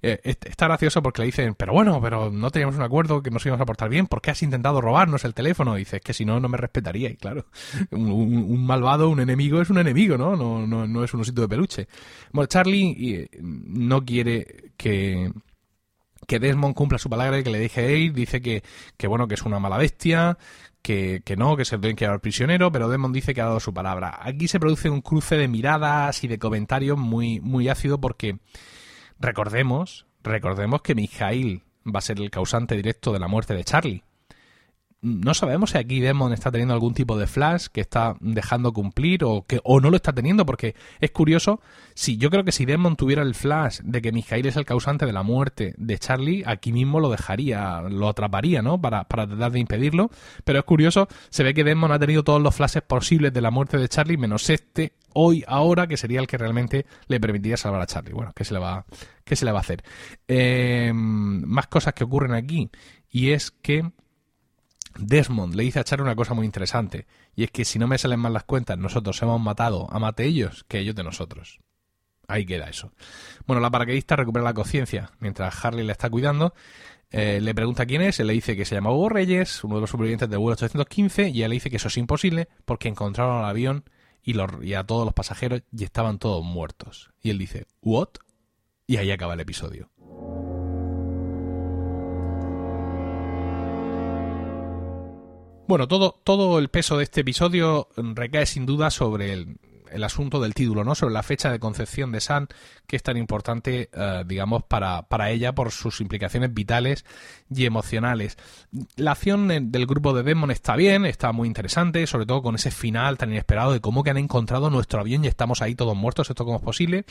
Eh, 0.00 0.20
está 0.24 0.66
gracioso 0.66 1.02
porque 1.02 1.22
le 1.22 1.26
dicen, 1.26 1.56
pero 1.56 1.72
bueno, 1.72 2.00
pero 2.00 2.30
no 2.30 2.52
teníamos 2.52 2.76
un 2.76 2.82
acuerdo 2.82 3.20
que 3.20 3.32
nos 3.32 3.44
íbamos 3.44 3.60
a 3.60 3.66
portar 3.66 3.88
bien, 3.88 4.06
¿por 4.06 4.22
qué 4.22 4.30
has 4.30 4.44
intentado 4.44 4.80
robarnos 4.80 5.24
el 5.24 5.34
teléfono? 5.34 5.76
Y 5.76 5.80
dice, 5.80 5.96
es 5.96 6.02
que 6.02 6.14
si 6.14 6.24
no, 6.24 6.38
no 6.38 6.48
me 6.48 6.56
respetaría. 6.56 7.10
Y 7.10 7.16
claro, 7.16 7.46
un, 7.90 8.64
malvado, 8.64 9.08
un 9.08 9.18
enemigo 9.18 9.60
es 9.60 9.70
un 9.70 9.78
enemigo, 9.78 10.16
¿no? 10.16 10.36
No, 10.36 10.68
no, 10.68 10.86
no 10.86 11.02
es 11.02 11.12
un 11.12 11.22
osito 11.22 11.42
de 11.42 11.48
peluche. 11.48 11.88
Bueno, 12.30 12.46
Charlie 12.46 12.96
eh, 13.16 13.28
no 13.40 14.04
quiere 14.04 14.72
que, 14.76 15.32
que 16.30 16.38
Desmond 16.38 16.76
cumpla 16.76 16.96
su 16.96 17.10
palabra 17.10 17.40
y 17.40 17.42
que 17.42 17.50
le 17.50 17.58
deje 17.58 17.98
ir, 17.98 18.12
dice 18.12 18.40
que, 18.40 18.62
que 18.96 19.08
bueno, 19.08 19.26
que 19.26 19.34
es 19.34 19.42
una 19.42 19.58
mala 19.58 19.78
bestia, 19.78 20.38
que, 20.80 21.22
que, 21.24 21.34
no, 21.34 21.56
que 21.56 21.64
se 21.64 21.76
tienen 21.76 21.96
que 21.96 22.04
llevar 22.04 22.20
prisionero, 22.20 22.70
pero 22.70 22.88
Desmond 22.88 23.12
dice 23.12 23.34
que 23.34 23.40
ha 23.40 23.46
dado 23.46 23.58
su 23.58 23.74
palabra. 23.74 24.16
Aquí 24.22 24.46
se 24.46 24.60
produce 24.60 24.88
un 24.90 25.00
cruce 25.00 25.36
de 25.36 25.48
miradas 25.48 26.22
y 26.22 26.28
de 26.28 26.38
comentarios 26.38 26.96
muy, 26.96 27.40
muy 27.40 27.68
ácido 27.68 28.00
porque 28.00 28.38
recordemos, 29.18 30.06
recordemos 30.22 30.82
que 30.82 30.94
Mijail 30.94 31.64
va 31.84 31.98
a 31.98 32.02
ser 32.02 32.20
el 32.20 32.30
causante 32.30 32.76
directo 32.76 33.12
de 33.12 33.18
la 33.18 33.26
muerte 33.26 33.54
de 33.54 33.64
Charlie 33.64 34.04
no 35.02 35.32
sabemos 35.32 35.70
si 35.70 35.78
aquí 35.78 36.00
Demon 36.00 36.32
está 36.32 36.50
teniendo 36.50 36.74
algún 36.74 36.92
tipo 36.92 37.16
de 37.16 37.26
flash 37.26 37.66
que 37.72 37.80
está 37.80 38.16
dejando 38.20 38.72
cumplir 38.72 39.24
o 39.24 39.46
que 39.46 39.60
o 39.64 39.80
no 39.80 39.88
lo 39.88 39.96
está 39.96 40.12
teniendo 40.12 40.44
porque 40.44 40.74
es 41.00 41.10
curioso 41.10 41.60
si 41.94 42.18
yo 42.18 42.28
creo 42.28 42.44
que 42.44 42.52
si 42.52 42.66
Demon 42.66 42.96
tuviera 42.96 43.22
el 43.22 43.34
flash 43.34 43.80
de 43.82 44.02
que 44.02 44.12
Mijail 44.12 44.46
es 44.46 44.56
el 44.56 44.66
causante 44.66 45.06
de 45.06 45.12
la 45.12 45.22
muerte 45.22 45.74
de 45.78 45.98
Charlie 45.98 46.42
aquí 46.46 46.72
mismo 46.72 47.00
lo 47.00 47.10
dejaría 47.10 47.80
lo 47.80 48.08
atraparía 48.08 48.60
no 48.60 48.78
para, 48.80 49.04
para 49.04 49.26
tratar 49.26 49.52
de 49.52 49.60
impedirlo. 49.60 50.10
Pero 50.44 50.58
es 50.58 50.64
curioso 50.64 51.08
se 51.30 51.44
ve 51.44 51.54
que 51.54 51.64
Demon 51.64 51.92
ha 51.92 51.98
tenido 51.98 52.22
todos 52.22 52.42
los 52.42 52.54
flashes 52.54 52.82
posibles 52.82 53.32
de 53.32 53.40
la 53.40 53.50
muerte 53.50 53.78
de 53.78 53.88
Charlie 53.88 54.18
menos 54.18 54.50
este 54.50 54.92
hoy 55.14 55.44
ahora 55.46 55.86
que 55.86 55.96
sería 55.96 56.20
el 56.20 56.26
que 56.26 56.36
realmente 56.36 56.84
le 57.08 57.20
permitiría 57.20 57.56
salvar 57.56 57.80
a 57.80 57.86
Charlie. 57.86 58.12
Bueno 58.12 58.32
qué 58.34 58.44
se 58.44 58.52
le 58.52 58.60
va 58.60 58.84
qué 59.24 59.34
se 59.34 59.46
le 59.46 59.52
va 59.52 59.58
a 59.58 59.62
hacer 59.62 59.82
eh, 60.28 60.92
más 60.94 61.68
cosas 61.68 61.94
que 61.94 62.04
ocurren 62.04 62.34
aquí 62.34 62.68
y 63.08 63.30
es 63.30 63.50
que 63.50 63.90
Desmond 64.98 65.54
le 65.54 65.62
dice 65.62 65.80
a 65.80 65.84
Charlie 65.84 66.04
una 66.04 66.16
cosa 66.16 66.34
muy 66.34 66.46
interesante, 66.46 67.06
y 67.34 67.44
es 67.44 67.50
que 67.50 67.64
si 67.64 67.78
no 67.78 67.86
me 67.86 67.98
salen 67.98 68.20
mal 68.20 68.32
las 68.32 68.44
cuentas, 68.44 68.78
nosotros 68.78 69.20
hemos 69.22 69.40
matado 69.40 69.88
a 69.90 69.98
mate 69.98 70.24
ellos 70.24 70.64
que 70.68 70.78
ellos 70.78 70.94
de 70.94 71.04
nosotros. 71.04 71.60
Ahí 72.28 72.46
queda 72.46 72.68
eso. 72.68 72.92
Bueno, 73.46 73.60
la 73.60 73.70
paraquedista 73.70 74.14
recupera 74.16 74.44
la 74.44 74.54
conciencia 74.54 75.10
mientras 75.18 75.64
Harley 75.64 75.84
le 75.84 75.92
está 75.92 76.08
cuidando. 76.08 76.54
Eh, 77.10 77.40
le 77.40 77.54
pregunta 77.54 77.86
quién 77.86 78.02
es, 78.02 78.20
él 78.20 78.28
le 78.28 78.34
dice 78.34 78.56
que 78.56 78.64
se 78.64 78.76
llama 78.76 78.92
Hugo 78.92 79.08
Reyes, 79.08 79.64
uno 79.64 79.76
de 79.76 79.80
los 79.80 79.90
supervivientes 79.90 80.30
del 80.30 80.38
vuelo 80.38 80.52
815, 80.52 81.30
y 81.30 81.38
ella 81.38 81.48
le 81.48 81.54
dice 81.54 81.70
que 81.70 81.76
eso 81.76 81.88
es 81.88 81.96
imposible 81.96 82.48
porque 82.64 82.88
encontraron 82.88 83.38
al 83.38 83.50
avión 83.50 83.84
y 84.22 84.74
a 84.74 84.84
todos 84.84 85.04
los 85.04 85.14
pasajeros 85.14 85.62
y 85.72 85.84
estaban 85.84 86.18
todos 86.18 86.44
muertos. 86.44 87.10
Y 87.20 87.30
él 87.30 87.38
dice, 87.38 87.66
¿what? 87.80 88.10
Y 88.86 88.98
ahí 88.98 89.10
acaba 89.10 89.34
el 89.34 89.40
episodio. 89.40 89.90
Bueno, 95.70 95.86
todo, 95.86 96.20
todo 96.24 96.58
el 96.58 96.68
peso 96.68 96.98
de 96.98 97.04
este 97.04 97.20
episodio 97.20 97.86
recae 97.96 98.44
sin 98.44 98.66
duda 98.66 98.90
sobre 98.90 99.32
el, 99.32 100.02
asunto 100.02 100.40
del 100.40 100.52
título, 100.52 100.82
¿no? 100.82 100.96
Sobre 100.96 101.14
la 101.14 101.22
fecha 101.22 101.52
de 101.52 101.60
concepción 101.60 102.10
de 102.10 102.20
San, 102.20 102.48
que 102.88 102.96
es 102.96 103.04
tan 103.04 103.16
importante, 103.16 103.88
eh, 103.92 104.24
digamos, 104.26 104.64
para, 104.64 105.02
para 105.02 105.30
ella 105.30 105.54
por 105.54 105.70
sus 105.70 106.00
implicaciones 106.00 106.52
vitales 106.52 107.04
y 107.54 107.66
emocionales. 107.66 108.36
La 108.96 109.12
acción 109.12 109.70
del 109.70 109.86
grupo 109.86 110.12
de 110.12 110.24
Demon 110.24 110.50
está 110.50 110.74
bien, 110.74 111.06
está 111.06 111.30
muy 111.30 111.46
interesante, 111.46 112.04
sobre 112.08 112.26
todo 112.26 112.42
con 112.42 112.56
ese 112.56 112.72
final 112.72 113.16
tan 113.16 113.30
inesperado 113.30 113.72
de 113.72 113.80
cómo 113.80 114.02
que 114.02 114.10
han 114.10 114.18
encontrado 114.18 114.70
nuestro 114.70 114.98
avión 114.98 115.24
y 115.24 115.28
estamos 115.28 115.62
ahí 115.62 115.76
todos 115.76 115.96
muertos, 115.96 116.30
esto 116.30 116.44
cómo 116.44 116.56
es 116.56 116.64
posible, 116.64 117.04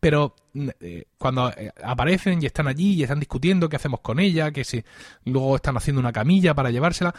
pero 0.00 0.34
eh, 0.80 1.04
cuando 1.16 1.50
eh, 1.50 1.70
aparecen 1.84 2.42
y 2.42 2.46
están 2.46 2.66
allí 2.66 2.94
y 2.94 3.04
están 3.04 3.20
discutiendo 3.20 3.68
qué 3.68 3.76
hacemos 3.76 4.00
con 4.00 4.18
ella, 4.18 4.50
que 4.50 4.64
si 4.64 4.82
luego 5.24 5.54
están 5.54 5.76
haciendo 5.76 6.00
una 6.00 6.12
camilla 6.12 6.54
para 6.54 6.72
llevársela, 6.72 7.14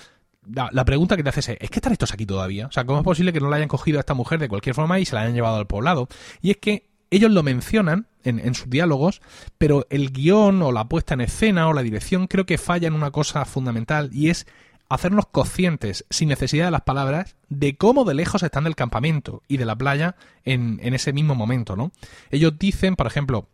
la, 0.46 0.86
pregunta 0.86 1.16
que 1.16 1.24
te 1.24 1.30
haces 1.30 1.50
es, 1.50 1.58
¿es 1.60 1.70
que 1.70 1.80
están 1.80 1.94
estos 1.94 2.14
aquí 2.14 2.26
todavía? 2.26 2.68
O 2.68 2.72
sea, 2.72 2.86
¿cómo 2.86 3.00
es 3.00 3.04
posible 3.04 3.32
que 3.32 3.40
no 3.40 3.50
la 3.50 3.58
hayan 3.58 3.68
cogido 3.68 4.00
a 4.00 4.02
esta 4.02 4.14
mujer 4.14 4.40
de 4.40 4.50
cualquier 4.50 4.76
forma 4.76 5.00
y 5.00 5.06
se 5.06 5.16
la 5.16 5.22
hayan 5.22 5.36
llevado 5.36 5.58
al 5.58 5.68
poblado? 5.68 6.08
Y 6.42 6.52
es 6.52 6.58
que 6.58 6.90
ellos 7.12 7.32
lo 7.32 7.44
mencionan 7.44 8.08
en, 8.24 8.40
en, 8.40 8.56
sus 8.56 8.70
diálogos, 8.70 9.22
pero 9.58 9.86
el 9.90 10.12
guion 10.12 10.62
o 10.62 10.72
la 10.72 10.86
puesta 10.86 11.14
en 11.14 11.22
escena 11.22 11.68
o 11.68 11.74
la 11.74 11.84
dirección 11.84 12.28
creo 12.28 12.46
que 12.46 12.58
falla 12.58 12.88
en 12.88 12.94
una 12.94 13.12
cosa 13.12 13.46
fundamental 13.46 14.10
y 14.14 14.30
es 14.30 14.48
hacernos 14.90 15.28
conscientes, 15.28 16.06
sin 16.10 16.30
necesidad 16.30 16.66
de 16.66 16.72
las 16.72 16.82
palabras, 16.82 17.36
de 17.48 17.78
cómo 17.78 18.04
de 18.04 18.14
lejos 18.14 18.44
están 18.44 18.66
del 18.66 18.76
campamento 18.76 19.42
y 19.48 19.58
de 19.58 19.66
la 19.66 19.76
playa 19.76 20.16
en, 20.44 20.80
en 20.84 20.94
ese 20.94 21.14
mismo 21.14 21.34
momento, 21.34 21.78
¿no? 21.78 21.92
Ellos 22.30 22.60
dicen, 22.60 22.98
por 22.98 23.08
ejemplo, 23.08 23.48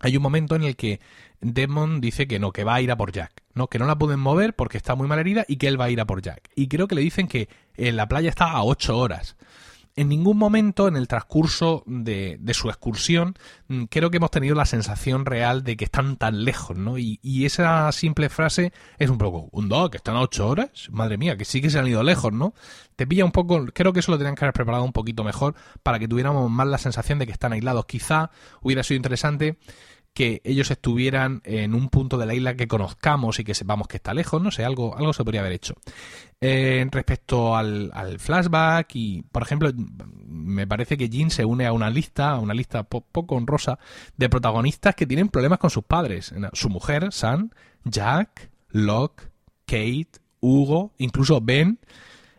hay 0.00 0.16
un 0.16 0.22
momento 0.22 0.56
en 0.56 0.62
el 0.62 0.76
que 0.76 1.00
Desmond 1.40 2.02
dice 2.02 2.26
que 2.26 2.38
no, 2.38 2.52
que 2.52 2.64
va 2.64 2.76
a 2.76 2.80
ir 2.80 2.90
a 2.90 2.96
por 2.96 3.12
Jack, 3.12 3.41
¿no? 3.54 3.68
Que 3.68 3.78
no 3.78 3.86
la 3.86 3.98
pueden 3.98 4.20
mover 4.20 4.54
porque 4.54 4.76
está 4.76 4.94
muy 4.94 5.08
mal 5.08 5.18
herida 5.18 5.44
y 5.48 5.56
que 5.56 5.68
él 5.68 5.80
va 5.80 5.86
a 5.86 5.90
ir 5.90 6.00
a 6.00 6.06
por 6.06 6.22
Jack. 6.22 6.50
Y 6.54 6.68
creo 6.68 6.88
que 6.88 6.94
le 6.94 7.02
dicen 7.02 7.28
que 7.28 7.48
en 7.76 7.96
la 7.96 8.08
playa 8.08 8.28
está 8.28 8.50
a 8.50 8.62
ocho 8.62 8.98
horas 8.98 9.36
en 9.96 10.08
ningún 10.08 10.38
momento 10.38 10.88
en 10.88 10.96
el 10.96 11.06
transcurso 11.06 11.82
de, 11.86 12.38
su 12.52 12.68
excursión 12.68 13.34
mm, 13.68 13.84
creo 13.84 14.10
que 14.10 14.16
hemos 14.16 14.30
tenido 14.30 14.54
la 14.54 14.64
sensación 14.64 15.26
real 15.26 15.64
de 15.64 15.76
que 15.76 15.84
están 15.84 16.16
tan 16.16 16.44
lejos, 16.44 16.76
¿no? 16.76 16.98
Y, 16.98 17.18
esa 17.42 17.90
simple 17.92 18.28
frase 18.28 18.72
es 18.98 19.10
un 19.10 19.18
poco, 19.18 19.48
un 19.52 19.68
dog, 19.68 19.90
que 19.90 19.96
están 19.96 20.16
a 20.16 20.20
ocho 20.20 20.48
horas, 20.48 20.88
madre 20.90 21.18
mía, 21.18 21.36
que 21.36 21.44
sí 21.44 21.60
que 21.60 21.70
se 21.70 21.78
han 21.78 21.88
ido 21.88 22.02
lejos, 22.02 22.32
¿no? 22.32 22.54
Te 22.94 23.06
pilla 23.06 23.24
un 23.24 23.32
poco, 23.32 23.66
creo 23.74 23.92
que 23.92 24.00
eso 24.00 24.12
lo 24.12 24.18
tenían 24.18 24.36
que 24.36 24.44
haber 24.44 24.54
preparado 24.54 24.84
un 24.84 24.92
poquito 24.92 25.24
mejor 25.24 25.54
para 25.82 25.98
que 25.98 26.08
tuviéramos 26.08 26.50
más 26.50 26.68
la 26.68 26.78
sensación 26.78 27.18
de 27.18 27.26
que 27.26 27.32
están 27.32 27.52
aislados. 27.52 27.84
Quizá 27.86 28.30
hubiera 28.62 28.82
sido 28.82 28.96
interesante 28.96 29.58
que 30.14 30.42
ellos 30.44 30.70
estuvieran 30.70 31.40
en 31.44 31.74
un 31.74 31.88
punto 31.88 32.18
de 32.18 32.26
la 32.26 32.34
isla 32.34 32.54
que 32.54 32.68
conozcamos 32.68 33.38
y 33.38 33.44
que 33.44 33.54
sepamos 33.54 33.88
que 33.88 33.96
está 33.96 34.12
lejos, 34.12 34.42
no 34.42 34.50
sé, 34.50 34.64
algo, 34.64 34.96
algo 34.96 35.12
se 35.12 35.24
podría 35.24 35.40
haber 35.40 35.52
hecho. 35.52 35.74
Eh, 36.40 36.86
respecto 36.90 37.56
al, 37.56 38.18
flashback 38.18 38.94
y, 38.94 39.22
por 39.22 39.42
ejemplo, 39.42 39.70
me 40.26 40.66
parece 40.66 40.96
que 40.96 41.08
Jean 41.08 41.30
se 41.30 41.44
une 41.44 41.66
a 41.66 41.72
una 41.72 41.88
lista, 41.88 42.30
a 42.30 42.40
una 42.40 42.52
lista 42.52 42.82
poco 42.82 43.36
honrosa, 43.36 43.78
de 44.16 44.28
protagonistas 44.28 44.94
que 44.94 45.06
tienen 45.06 45.28
problemas 45.28 45.58
con 45.58 45.70
sus 45.70 45.84
padres. 45.84 46.34
Su 46.52 46.68
mujer, 46.68 47.12
Sam, 47.12 47.50
Jack, 47.84 48.50
Locke, 48.70 49.30
Kate, 49.66 50.20
Hugo, 50.40 50.92
incluso 50.98 51.40
Ben. 51.40 51.78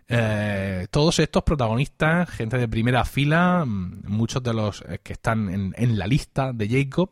Eh, 0.09 0.85
todos 0.91 1.17
estos 1.19 1.43
protagonistas, 1.43 2.29
gente 2.29 2.57
de 2.57 2.67
primera 2.67 3.05
fila, 3.05 3.63
mm, 3.65 4.03
muchos 4.07 4.43
de 4.43 4.53
los 4.53 4.83
eh, 4.87 4.99
que 5.01 5.13
están 5.13 5.49
en, 5.49 5.73
en, 5.77 5.97
la 5.97 6.05
lista 6.05 6.51
de 6.51 6.67
Jacob, 6.67 7.09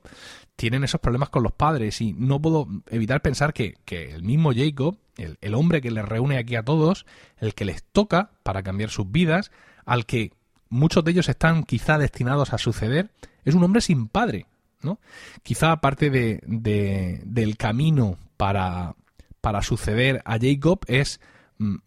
tienen 0.61 0.83
esos 0.83 1.01
problemas 1.01 1.29
con 1.29 1.41
los 1.41 1.53
padres 1.53 2.01
y 2.01 2.13
no 2.13 2.39
puedo 2.39 2.67
evitar 2.91 3.23
pensar 3.23 3.51
que, 3.51 3.79
el 3.89 4.21
mismo 4.21 4.53
Jacob, 4.53 4.95
el, 5.17 5.55
hombre 5.55 5.81
que 5.81 5.89
les 5.89 6.05
reúne 6.05 6.37
aquí 6.37 6.55
a 6.55 6.61
todos, 6.61 7.07
el 7.39 7.55
que 7.55 7.65
les 7.65 7.81
toca 7.81 8.29
para 8.43 8.61
cambiar 8.61 8.91
sus 8.91 9.09
vidas, 9.11 9.49
al 9.85 10.05
que 10.05 10.33
muchos 10.69 11.03
de 11.03 11.13
ellos 11.13 11.29
están 11.29 11.63
quizá 11.63 11.97
destinados 11.97 12.53
a 12.53 12.59
suceder, 12.59 13.09
es 13.43 13.55
un 13.55 13.63
hombre 13.63 13.81
sin 13.81 14.07
padre, 14.07 14.45
¿no? 14.83 14.99
Quizá 15.41 15.71
aparte 15.71 16.11
de, 16.11 16.41
del 17.25 17.57
camino 17.57 18.19
para, 18.37 18.93
para 19.41 19.63
suceder 19.63 20.21
a 20.25 20.37
Jacob 20.39 20.81
es 20.85 21.19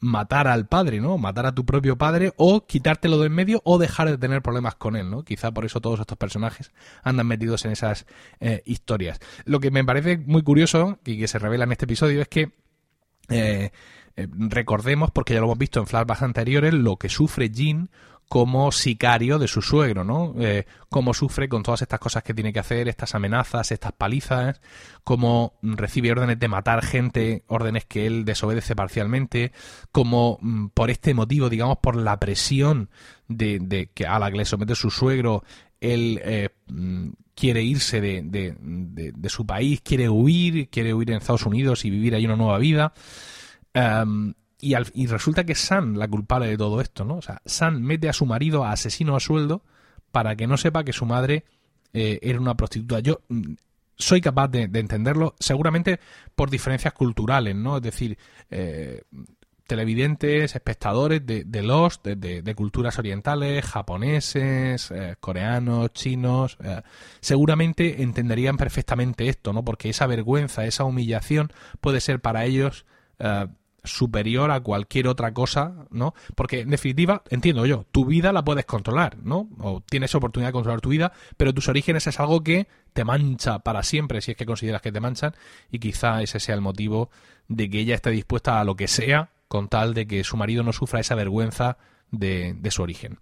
matar 0.01 0.47
al 0.47 0.67
padre, 0.67 1.01
¿no? 1.01 1.19
Matar 1.19 1.47
a 1.47 1.55
tu 1.55 1.67
propio 1.67 1.99
padre 1.99 2.33
o 2.37 2.67
quitártelo 2.67 3.19
de 3.19 3.27
en 3.27 3.33
medio 3.33 3.61
o 3.65 3.79
dejar 3.79 4.09
de 4.09 4.19
tener 4.19 4.43
problemas 4.43 4.77
con 4.77 4.95
él, 4.95 5.11
¿no? 5.11 5.25
Quizá 5.25 5.53
por 5.53 5.65
eso 5.65 5.81
todos 5.81 5.99
estos 6.01 6.17
personajes 6.17 6.73
andan 7.03 7.27
metidos 7.27 7.65
en 7.65 7.73
esas 7.73 8.07
eh, 8.41 8.63
historias. 8.67 9.19
Lo 9.45 9.61
que 9.61 9.71
me 9.71 9.85
parece 9.85 10.19
muy 10.19 10.43
curioso 10.43 10.99
y 11.05 11.19
que 11.19 11.29
se 11.29 11.39
revela 11.39 11.65
en 11.65 11.73
este 11.73 11.87
episodio 11.87 12.23
es 12.23 12.29
que 12.29 12.53
eh, 13.29 13.71
eh, 14.17 14.29
recordemos, 14.31 15.11
porque 15.11 15.35
ya 15.35 15.41
lo 15.41 15.47
hemos 15.47 15.59
visto 15.59 15.81
en 15.81 15.87
flashbacks 15.87 16.23
anteriores, 16.23 16.73
lo 16.73 16.97
que 16.97 17.09
sufre 17.09 17.51
Jean 17.51 17.91
como 18.35 18.73
sicario 18.73 19.39
de 19.39 19.47
su 19.47 19.63
suegro, 19.63 20.03
¿no? 20.03 20.35
Eh, 20.41 20.67
cómo 20.89 21.15
sufre 21.15 21.49
con 21.49 21.63
todas 21.63 21.83
estas 21.83 22.01
cosas 22.01 22.25
que 22.25 22.35
tiene 22.35 22.53
que 22.53 22.59
hacer, 22.59 22.89
estas 22.89 23.15
amenazas, 23.15 23.71
estas 23.71 23.93
palizas, 23.93 24.61
cómo 25.05 25.55
recibe 25.63 26.11
órdenes 26.11 26.41
de 26.41 26.49
matar 26.49 26.85
gente, 26.85 27.45
órdenes 27.47 27.85
que 27.85 28.09
él 28.09 28.25
desobedece 28.25 28.75
parcialmente, 28.75 29.53
cómo 29.93 30.41
mm, 30.41 30.67
por 30.75 30.91
este 30.91 31.15
motivo, 31.15 31.49
digamos, 31.49 31.79
por 31.79 31.95
la 31.95 32.19
presión 32.19 32.91
de, 33.29 33.89
que 33.95 34.05
a 34.05 34.19
la 34.19 34.33
que 34.33 34.39
le 34.39 34.45
somete 34.45 34.75
su 34.75 34.91
suegro, 34.91 35.45
él 35.81 36.21
eh, 36.25 36.49
mm, 36.67 37.11
quiere 37.37 37.63
irse 37.63 38.01
de, 38.01 39.29
su 39.29 39.47
país, 39.47 39.81
quiere 39.81 40.09
huir, 40.09 40.71
quiere 40.71 40.93
huir 40.93 41.13
en 41.13 41.19
Estados 41.19 41.47
Unidos 41.47 41.85
y 41.85 41.91
vivir 41.91 42.17
ahí 42.17 42.25
una 42.25 42.35
nueva 42.35 42.59
vida. 42.59 42.95
Em, 43.75 44.35
y, 44.65 45.07
resulta 45.07 45.45
que 45.45 45.53
es 45.53 45.59
San 45.59 45.99
la 45.99 46.09
culpable 46.09 46.49
de 46.49 46.57
todo 46.57 46.81
esto, 46.81 47.05
¿no? 47.05 47.17
O 47.17 47.23
sea, 47.23 47.43
San 47.45 47.83
mete 47.83 48.09
a 48.09 48.13
su 48.13 48.25
marido 48.25 48.65
a 48.65 48.73
asesino 48.73 49.17
a 49.17 49.21
sueldo 49.21 49.63
para 50.11 50.37
que 50.37 50.47
no 50.47 50.57
sepa 50.57 50.85
que 50.85 50.93
su 50.93 51.05
madre 51.07 51.45
eh, 51.93 52.19
era 52.23 52.41
una 52.41 52.57
prostituta. 52.57 53.01
Yo 53.01 53.21
mm, 53.29 53.55
soy 53.97 54.21
capaz 54.21 54.49
de, 54.49 54.63
entenderlo, 54.63 55.35
seguramente 55.39 56.01
por 56.35 56.51
diferencias 56.51 56.95
culturales, 56.95 57.55
¿no? 57.55 57.77
Es 57.77 57.83
decir, 57.83 58.17
eh, 58.51 59.03
televidentes, 59.67 60.55
espectadores 60.55 61.25
de, 61.27 61.45
de 61.45 61.63
Lost, 61.63 62.07
de, 62.07 62.55
culturas 62.55 62.99
orientales, 62.99 63.65
japoneses, 63.65 64.91
eh, 64.91 65.17
coreanos, 65.21 65.93
chinos, 65.93 66.59
seguramente 67.21 68.03
entenderían 68.03 68.57
perfectamente 68.57 69.29
esto, 69.29 69.53
¿no? 69.53 69.65
Porque 69.65 69.89
esa 69.89 70.07
vergüenza, 70.07 70.65
esa 70.65 70.85
humillación 70.85 71.53
puede 71.81 72.01
ser 72.01 72.21
para 72.21 72.45
ellos 72.45 72.85
superior 73.85 74.51
a 74.51 74.61
cualquier 74.61 75.09
otra 75.09 75.33
cosa, 75.33 75.87
¿no? 75.91 76.15
Porque 76.35 76.61
en 76.61 76.71
definitiva, 76.71 77.23
entiendo 77.31 77.67
yo, 77.67 77.87
tu 77.93 78.07
vida 78.07 78.33
la 78.33 78.45
puedes 78.45 78.65
controlar, 78.65 79.19
¿no? 79.23 79.49
O 79.61 79.83
tienes 79.83 80.15
oportunidad 80.15 80.49
de 80.49 80.55
controlar 80.55 80.81
tu 80.81 80.89
vida, 80.89 81.13
pero 81.37 81.53
tus 81.53 81.69
orígenes 81.69 82.07
es 82.07 82.19
algo 82.19 82.43
que 82.43 82.67
te 82.93 83.05
mancha 83.05 83.59
para 83.61 83.83
siempre, 83.83 84.21
si 84.21 84.33
es 84.33 84.37
que 84.37 84.47
consideras 84.47 84.83
que 84.83 84.93
te 84.93 85.01
manchan, 85.01 85.35
y 85.71 85.79
quizá 85.79 86.23
ese 86.23 86.41
sea 86.41 86.55
el 86.55 86.61
motivo 86.61 87.11
de 87.49 87.69
que 87.69 87.81
ella 87.81 87.95
esté 87.95 88.11
dispuesta 88.11 88.61
a 88.61 88.65
lo 88.65 88.75
que 88.75 88.89
sea 88.89 89.31
con 89.49 89.69
tal 89.69 89.95
de 89.95 90.07
que 90.07 90.25
su 90.25 90.37
marido 90.37 90.63
no 90.63 90.73
sufra 90.73 91.01
esa 91.01 91.15
vergüenza 91.15 91.77
de, 92.11 92.57
su 92.71 92.83
origen. 92.83 93.19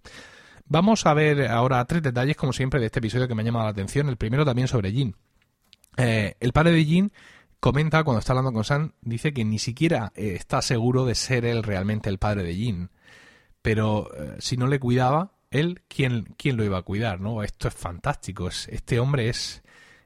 Vamos 0.65 1.05
a 1.05 1.13
ver 1.13 1.47
ahora 1.47 1.83
tres 1.85 2.01
detalles, 2.01 2.37
como 2.37 2.53
siempre, 2.53 2.79
de 2.79 2.87
este 2.87 2.99
episodio 2.99 3.27
que 3.27 3.35
me 3.35 3.41
ha 3.41 3.45
llamado 3.45 3.65
la 3.65 3.71
atención. 3.71 4.09
El 4.09 4.17
primero 4.17 4.45
también 4.45 4.67
sobre 4.67 4.91
Jean. 4.91 5.15
Eh, 5.97 6.35
el 6.39 6.53
padre 6.53 6.71
de 6.71 6.85
Jean 6.85 7.11
comenta 7.63 8.03
cuando 8.03 8.19
está 8.19 8.33
hablando 8.33 8.51
con 8.51 8.65
Sam, 8.65 8.91
dice 8.99 9.33
que 9.33 9.45
ni 9.45 9.57
siquiera 9.57 10.11
eh, 10.15 10.33
está 10.35 10.61
seguro 10.61 11.05
de 11.05 11.15
ser 11.15 11.45
él 11.45 11.63
realmente 11.63 12.09
el 12.09 12.19
padre 12.19 12.43
de 12.43 12.57
Jean. 12.57 12.91
Pero 13.61 14.09
eh, 14.13 14.35
si 14.39 14.57
no 14.57 14.67
le 14.67 14.81
cuidaba, 14.81 15.31
él, 15.49 15.81
¿quién, 15.87 16.35
¿quién, 16.35 16.57
lo 16.57 16.65
iba 16.65 16.77
a 16.77 16.81
cuidar? 16.81 17.21
¿no? 17.21 17.41
Esto 17.41 17.69
es 17.69 17.73
fantástico. 17.73 18.49
este 18.49 18.99
hombre 18.99 19.29
es, 19.29 19.63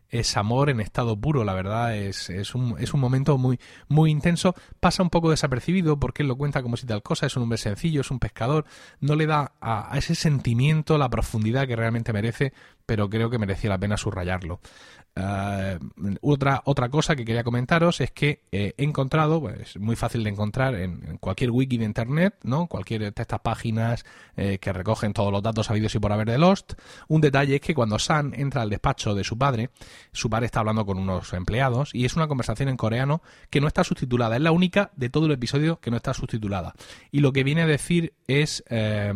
es 0.10 0.38
amor 0.38 0.70
en 0.70 0.80
estado 0.80 1.20
puro, 1.20 1.44
la 1.44 1.56
verdad, 1.56 1.98
es, 1.98 2.30
es, 2.30 2.54
un, 2.54 2.76
es 2.78 2.94
un 2.94 3.00
momento 3.00 3.40
muy, 3.40 3.60
muy 3.88 4.12
intenso. 4.12 4.54
Pasa 4.80 5.02
un 5.02 5.10
poco 5.10 5.32
desapercibido 5.32 6.00
porque 6.00 6.22
él 6.22 6.30
lo 6.30 6.38
cuenta 6.38 6.62
como 6.62 6.78
si 6.78 6.86
tal 6.86 7.02
cosa, 7.02 7.26
es 7.26 7.36
un 7.38 7.42
hombre 7.42 7.58
sencillo, 7.58 8.02
es 8.02 8.12
un 8.12 8.20
pescador, 8.20 8.66
no 9.00 9.16
le 9.16 9.26
da 9.26 9.54
a, 9.62 9.92
a 9.92 9.98
ese 9.98 10.14
sentimiento 10.14 11.00
la 11.00 11.10
profundidad 11.10 11.66
que 11.66 11.76
realmente 11.76 12.14
merece, 12.14 12.54
pero 12.86 13.10
creo 13.10 13.32
que 13.32 13.40
merecía 13.40 13.72
la 13.72 13.80
pena 13.80 13.98
subrayarlo. 13.98 14.60
Eh, 15.20 15.80
otra, 16.22 16.62
otra 16.66 16.90
cosa 16.90 17.16
que 17.16 17.26
quería 17.26 17.44
comentaros 17.44 18.02
es 18.02 18.12
que 18.12 18.44
he 18.52 18.74
encontrado, 18.78 19.42
pues 19.42 19.78
muy 19.78 19.96
fácil 19.96 20.24
de 20.24 20.30
encontrar 20.30 20.76
en, 20.76 21.18
cualquier 21.18 21.52
wiki 21.52 21.78
de 21.78 21.86
internet, 21.86 22.36
¿no? 22.44 22.68
Cualquier 22.68 23.02
de 23.02 23.08
estas 23.08 23.40
páginas 23.40 24.06
eh, 24.36 24.60
que 24.60 24.72
recogen 24.74 25.14
todos 25.14 25.32
los 25.32 25.42
datos 25.42 25.70
habidos 25.72 25.96
y 25.96 26.00
por 26.00 26.12
haber 26.12 26.30
de 26.30 26.38
Lost. 26.38 26.74
Un 27.08 27.22
detalle 27.22 27.56
es 27.56 27.62
que 27.62 27.74
cuando 27.74 27.98
San 27.98 28.34
entra 28.36 28.62
al 28.62 28.70
despacho 28.70 29.16
de 29.16 29.24
su 29.24 29.38
padre, 29.38 29.72
su 30.12 30.30
padre 30.30 30.46
está 30.48 30.60
hablando 30.60 30.86
con 30.86 30.98
unos 30.98 31.34
empleados 31.34 31.96
y 31.96 32.06
es 32.06 32.16
una 32.16 32.28
conversación 32.28 32.70
en 32.70 32.78
coreano 32.78 33.22
que 33.50 33.62
no 33.62 33.68
está 33.68 33.84
subtitulada. 33.84 34.36
Es 34.36 34.42
la 34.42 34.52
única 34.52 34.92
de 34.96 35.10
todo 35.10 35.26
el 35.26 35.32
episodio 35.32 35.80
que 35.80 35.90
no 35.90 35.98
está 35.98 36.14
subtitulada. 36.14 36.74
Y 37.12 37.22
lo 37.22 37.34
que 37.34 37.44
viene 37.44 37.64
a 37.64 37.68
decir 37.68 38.14
es. 38.28 38.64
Eh, 38.70 39.14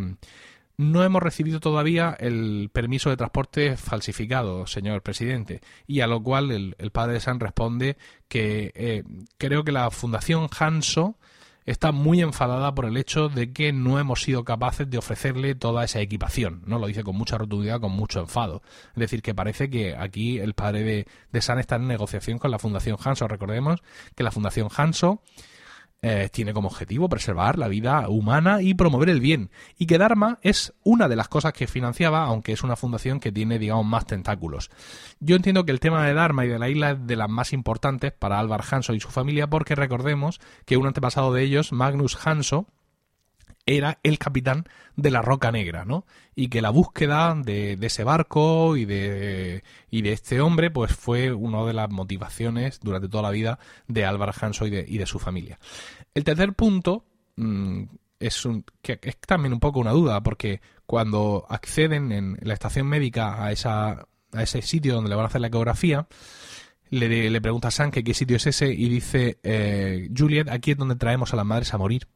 no 0.81 1.03
hemos 1.03 1.21
recibido 1.21 1.59
todavía 1.59 2.15
el 2.19 2.69
permiso 2.73 3.09
de 3.09 3.17
transporte 3.17 3.77
falsificado, 3.77 4.65
señor 4.65 5.03
presidente. 5.03 5.61
Y 5.85 6.01
a 6.01 6.07
lo 6.07 6.21
cual 6.23 6.51
el, 6.51 6.91
padre 6.91 7.13
de 7.13 7.19
San 7.19 7.39
responde 7.39 7.97
que 8.27 8.71
eh, 8.75 9.03
creo 9.37 9.63
que 9.63 9.71
la 9.71 9.91
Fundación 9.91 10.49
Hanso 10.57 11.17
está 11.65 11.91
muy 11.91 12.21
enfadada 12.21 12.73
por 12.73 12.85
el 12.85 12.97
hecho 12.97 13.29
de 13.29 13.53
que 13.53 13.71
no 13.71 13.99
hemos 13.99 14.23
sido 14.23 14.43
capaces 14.43 14.89
de 14.89 14.97
ofrecerle 14.97 15.53
toda 15.53 15.83
esa 15.83 16.01
equipación. 16.01 16.63
No 16.65 16.79
lo 16.79 16.87
dice 16.87 17.03
con 17.03 17.15
mucha 17.15 17.37
rotundidad, 17.37 17.79
con 17.79 17.91
mucho 17.91 18.19
enfado. 18.19 18.63
Es 18.95 18.99
decir, 18.99 19.21
que 19.21 19.35
parece 19.35 19.69
que 19.69 19.95
aquí 19.95 20.39
el 20.39 20.55
padre 20.55 20.83
de, 20.83 21.07
de 21.31 21.41
San 21.41 21.59
está 21.59 21.75
en 21.75 21.87
negociación 21.87 22.39
con 22.39 22.49
la 22.49 22.57
Fundación 22.57 22.97
Hanso. 23.03 23.27
Recordemos 23.27 23.81
que 24.15 24.23
la 24.23 24.31
Fundación 24.31 24.69
Hanso 24.75 25.21
eh, 26.03 26.29
tiene 26.31 26.53
como 26.53 26.67
objetivo 26.67 27.09
preservar 27.09 27.59
la 27.59 27.67
vida 27.67 28.09
humana 28.09 28.61
y 28.61 28.73
promover 28.73 29.09
el 29.09 29.19
bien. 29.19 29.51
Y 29.77 29.85
que 29.85 29.99
Dharma 29.99 30.39
es 30.41 30.73
una 30.83 31.07
de 31.07 31.15
las 31.15 31.27
cosas 31.27 31.53
que 31.53 31.67
financiaba, 31.67 32.23
aunque 32.23 32.53
es 32.53 32.63
una 32.63 32.75
fundación 32.75 33.19
que 33.19 33.31
tiene, 33.31 33.59
digamos, 33.59 33.85
más 33.85 34.07
tentáculos. 34.07 34.71
Yo 35.19 35.35
entiendo 35.35 35.63
que 35.63 35.71
el 35.71 35.79
tema 35.79 36.05
de 36.05 36.13
Dharma 36.13 36.45
y 36.45 36.49
de 36.49 36.59
la 36.59 36.69
isla 36.69 36.91
es 36.91 37.05
de 37.05 37.15
las 37.15 37.29
más 37.29 37.53
importantes 37.53 38.13
para 38.13 38.39
Álvar 38.39 38.63
Hanso 38.69 38.93
y 38.93 38.99
su 38.99 39.09
familia, 39.09 39.47
porque 39.47 39.75
recordemos 39.75 40.39
que 40.65 40.77
un 40.77 40.87
antepasado 40.87 41.33
de 41.33 41.43
ellos, 41.43 41.71
Magnus 41.71 42.17
Hanso, 42.25 42.67
era 43.65 43.99
el 44.03 44.17
capitán 44.17 44.65
de 44.95 45.11
la 45.11 45.21
Roca 45.21 45.51
Negra, 45.51 45.85
¿no? 45.85 46.05
Y 46.35 46.49
que 46.49 46.61
la 46.61 46.69
búsqueda 46.69 47.35
de, 47.35 47.77
ese 47.81 48.03
barco 48.03 48.75
y 48.77 48.85
de, 48.85 49.63
y 49.89 50.01
de 50.01 50.13
este 50.13 50.41
hombre, 50.41 50.71
pues 50.71 50.93
fue 50.93 51.31
una 51.31 51.63
de 51.63 51.73
las 51.73 51.89
motivaciones 51.89 52.79
durante 52.81 53.09
toda 53.09 53.23
la 53.23 53.31
vida 53.31 53.59
de 53.87 54.05
Álvaro 54.05 54.33
Hanso 54.39 54.65
y 54.65 54.69
de, 54.69 54.85
y 54.87 54.97
de 54.97 55.05
su 55.05 55.19
familia. 55.19 55.59
El 56.13 56.23
tercer 56.23 56.53
punto 56.53 57.05
mm, 57.35 57.83
es, 58.19 58.45
un, 58.45 58.65
que 58.81 58.99
es 59.01 59.17
también 59.19 59.53
un 59.53 59.59
poco 59.59 59.79
una 59.79 59.91
duda, 59.91 60.21
porque 60.21 60.61
cuando 60.85 61.45
acceden 61.49 62.11
en 62.11 62.37
la 62.41 62.53
estación 62.53 62.87
médica 62.87 63.43
a 63.43 63.51
esa 63.51 64.07
a 64.33 64.43
ese 64.43 64.61
sitio 64.61 64.95
donde 64.95 65.09
le 65.09 65.15
van 65.15 65.25
a 65.25 65.27
hacer 65.27 65.41
la 65.41 65.47
ecografía, 65.47 66.07
le, 66.89 67.29
le 67.29 67.41
pregunta 67.41 67.69
a 67.69 67.91
qué 67.91 68.13
sitio 68.13 68.37
es 68.37 68.47
ese 68.47 68.67
y 68.67 68.89
dice, 68.89 69.39
eh, 69.43 70.09
Juliet, 70.15 70.49
aquí 70.49 70.71
es 70.71 70.77
donde 70.77 70.95
traemos 70.95 71.33
a 71.33 71.37
las 71.37 71.45
madres 71.45 71.73
a 71.73 71.77
morir. 71.77 72.07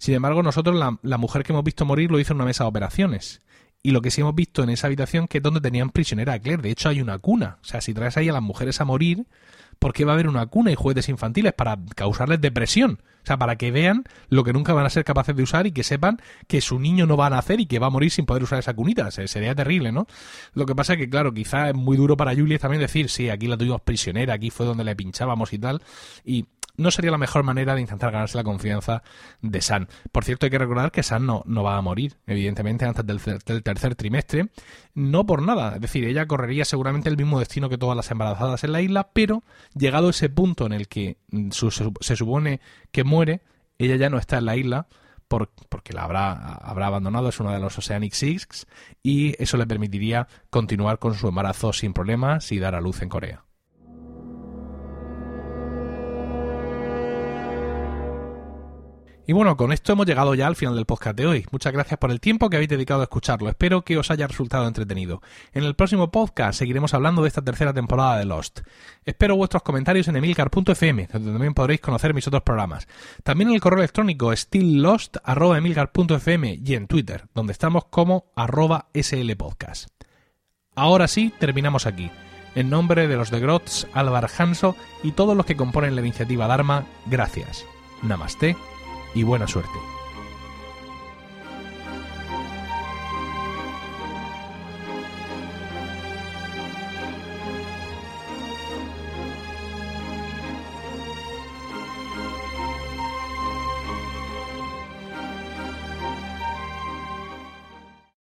Sin 0.00 0.14
embargo, 0.14 0.42
nosotros, 0.42 0.74
la, 1.02 1.18
mujer 1.18 1.42
que 1.42 1.52
hemos 1.52 1.62
visto 1.62 1.84
morir, 1.84 2.10
lo 2.10 2.18
hizo 2.18 2.32
en 2.32 2.38
una 2.38 2.46
mesa 2.46 2.64
de 2.64 2.68
operaciones. 2.68 3.42
Y 3.82 3.90
lo 3.90 4.00
que 4.00 4.10
sí 4.10 4.22
hemos 4.22 4.34
visto 4.34 4.62
en 4.62 4.70
esa 4.70 4.86
habitación 4.86 5.28
que 5.28 5.38
es 5.38 5.42
donde 5.42 5.60
tenían 5.60 5.90
prisionera 5.90 6.32
a 6.32 6.38
Claire. 6.38 6.62
De 6.62 6.70
hecho, 6.70 6.88
hay 6.88 7.02
una 7.02 7.18
cuna. 7.18 7.58
O 7.60 7.66
sea, 7.66 7.82
si 7.82 7.92
traes 7.92 8.16
ahí 8.16 8.30
a 8.30 8.32
las 8.32 8.40
mujeres 8.40 8.80
a 8.80 8.86
morir, 8.86 9.26
¿por 9.78 9.92
qué 9.92 10.06
va 10.06 10.12
a 10.12 10.14
haber 10.14 10.26
una 10.26 10.46
cuna 10.46 10.72
y 10.72 10.74
juguetes 10.74 11.10
infantiles? 11.10 11.52
Para 11.52 11.78
causarles 11.94 12.40
depresión. 12.40 13.02
O 13.22 13.26
sea, 13.26 13.36
para 13.36 13.56
que 13.56 13.70
vean 13.70 14.04
lo 14.30 14.42
que 14.42 14.54
nunca 14.54 14.72
van 14.72 14.86
a 14.86 14.90
ser 14.90 15.04
capaces 15.04 15.36
de 15.36 15.42
usar 15.42 15.66
y 15.66 15.72
que 15.72 15.84
sepan 15.84 16.18
que 16.48 16.62
su 16.62 16.80
niño 16.80 17.04
no 17.04 17.18
va 17.18 17.26
a 17.26 17.30
nacer 17.30 17.60
y 17.60 17.66
que 17.66 17.78
va 17.78 17.88
a 17.88 17.90
morir 17.90 18.10
sin 18.10 18.24
poder 18.24 18.42
usar 18.42 18.58
esa 18.58 18.72
cunita. 18.72 19.10
Sería 19.10 19.54
terrible, 19.54 19.92
¿no? 19.92 20.06
Lo 20.54 20.64
que 20.64 20.74
pasa 20.74 20.94
es 20.94 20.98
que, 20.98 21.10
claro, 21.10 21.34
quizá 21.34 21.68
es 21.68 21.74
muy 21.74 21.98
duro 21.98 22.16
para 22.16 22.34
Juliet 22.34 22.62
también 22.62 22.80
decir, 22.80 23.10
sí, 23.10 23.28
aquí 23.28 23.48
la 23.48 23.58
tuvimos 23.58 23.82
prisionera, 23.82 24.32
aquí 24.32 24.48
fue 24.48 24.64
donde 24.64 24.84
le 24.84 24.96
pinchábamos 24.96 25.52
y 25.52 25.58
tal. 25.58 25.82
Y 26.24 26.46
no 26.80 26.90
sería 26.90 27.10
la 27.10 27.18
mejor 27.18 27.42
manera 27.44 27.74
de 27.74 27.82
intentar 27.82 28.10
ganarse 28.10 28.38
la 28.38 28.44
confianza 28.44 29.02
de 29.42 29.60
San. 29.60 29.88
Por 30.10 30.24
cierto, 30.24 30.46
hay 30.46 30.50
que 30.50 30.58
recordar 30.58 30.90
que 30.90 31.02
San 31.02 31.26
no, 31.26 31.42
no 31.46 31.62
va 31.62 31.76
a 31.76 31.82
morir, 31.82 32.16
evidentemente, 32.26 32.86
antes 32.86 33.04
del, 33.04 33.62
tercer 33.62 33.94
trimestre. 33.94 34.48
No 34.94 35.26
por 35.26 35.42
nada. 35.42 35.74
Es 35.74 35.80
decir, 35.82 36.04
ella 36.04 36.26
correría 36.26 36.64
seguramente 36.64 37.10
el 37.10 37.18
mismo 37.18 37.38
destino 37.38 37.68
que 37.68 37.76
todas 37.76 37.96
las 37.96 38.10
embarazadas 38.10 38.64
en 38.64 38.72
la 38.72 38.80
isla, 38.80 39.10
pero 39.12 39.44
llegado 39.74 40.08
ese 40.08 40.30
punto 40.30 40.64
en 40.64 40.72
el 40.72 40.88
que 40.88 41.18
su, 41.50 41.70
se, 41.70 42.16
supone 42.16 42.60
que 42.90 43.04
muere, 43.04 43.42
ella 43.78 43.96
ya 43.96 44.08
no 44.08 44.16
está 44.16 44.38
en 44.38 44.46
la 44.46 44.56
isla 44.56 44.86
por, 45.28 45.50
porque 45.68 45.92
la 45.92 46.04
habrá, 46.04 46.32
habrá 46.32 46.86
abandonado, 46.86 47.28
es 47.28 47.40
una 47.40 47.52
de 47.52 47.60
los 47.60 47.76
Oceanic 47.76 48.14
Six, 48.14 48.66
y 49.02 49.40
eso 49.42 49.58
le 49.58 49.66
permitiría 49.66 50.28
continuar 50.48 50.98
con 50.98 51.14
su 51.14 51.28
embarazo 51.28 51.74
sin 51.74 51.92
problemas 51.92 52.50
y 52.52 52.58
dar 52.58 52.74
a 52.74 52.80
luz 52.80 53.02
en 53.02 53.10
Corea. 53.10 53.44
Y 59.30 59.32
bueno, 59.32 59.56
con 59.56 59.72
esto 59.72 59.92
hemos 59.92 60.06
llegado 60.06 60.34
ya 60.34 60.48
al 60.48 60.56
final 60.56 60.74
del 60.74 60.86
podcast 60.86 61.16
de 61.16 61.24
hoy. 61.24 61.46
Muchas 61.52 61.72
gracias 61.72 62.00
por 62.00 62.10
el 62.10 62.18
tiempo 62.18 62.50
que 62.50 62.56
habéis 62.56 62.68
dedicado 62.68 63.02
a 63.02 63.04
escucharlo. 63.04 63.48
Espero 63.48 63.82
que 63.82 63.96
os 63.96 64.10
haya 64.10 64.26
resultado 64.26 64.66
entretenido. 64.66 65.22
En 65.52 65.62
el 65.62 65.76
próximo 65.76 66.10
podcast 66.10 66.58
seguiremos 66.58 66.94
hablando 66.94 67.22
de 67.22 67.28
esta 67.28 67.40
tercera 67.40 67.72
temporada 67.72 68.18
de 68.18 68.24
Lost. 68.24 68.62
Espero 69.04 69.36
vuestros 69.36 69.62
comentarios 69.62 70.08
en 70.08 70.16
emilcar.fm, 70.16 71.08
donde 71.12 71.30
también 71.30 71.54
podréis 71.54 71.80
conocer 71.80 72.12
mis 72.12 72.26
otros 72.26 72.42
programas. 72.42 72.88
También 73.22 73.50
en 73.50 73.54
el 73.54 73.60
correo 73.60 73.78
electrónico 73.78 74.34
stilllost.emilcar.fm 74.34 76.58
y 76.64 76.74
en 76.74 76.88
Twitter, 76.88 77.28
donde 77.32 77.52
estamos 77.52 77.84
como 77.84 78.32
arroba 78.34 78.88
slpodcast. 78.92 79.90
Ahora 80.74 81.06
sí, 81.06 81.32
terminamos 81.38 81.86
aquí. 81.86 82.10
En 82.56 82.68
nombre 82.68 83.06
de 83.06 83.14
los 83.14 83.30
de 83.30 83.38
Grotz, 83.38 83.86
Álvar 83.94 84.28
Hanso 84.36 84.74
y 85.04 85.12
todos 85.12 85.36
los 85.36 85.46
que 85.46 85.54
componen 85.54 85.94
la 85.94 86.00
iniciativa 86.00 86.48
Dharma, 86.48 86.86
gracias. 87.06 87.64
Namaste 88.02 88.56
y 89.14 89.22
buena 89.22 89.46
suerte. 89.46 89.99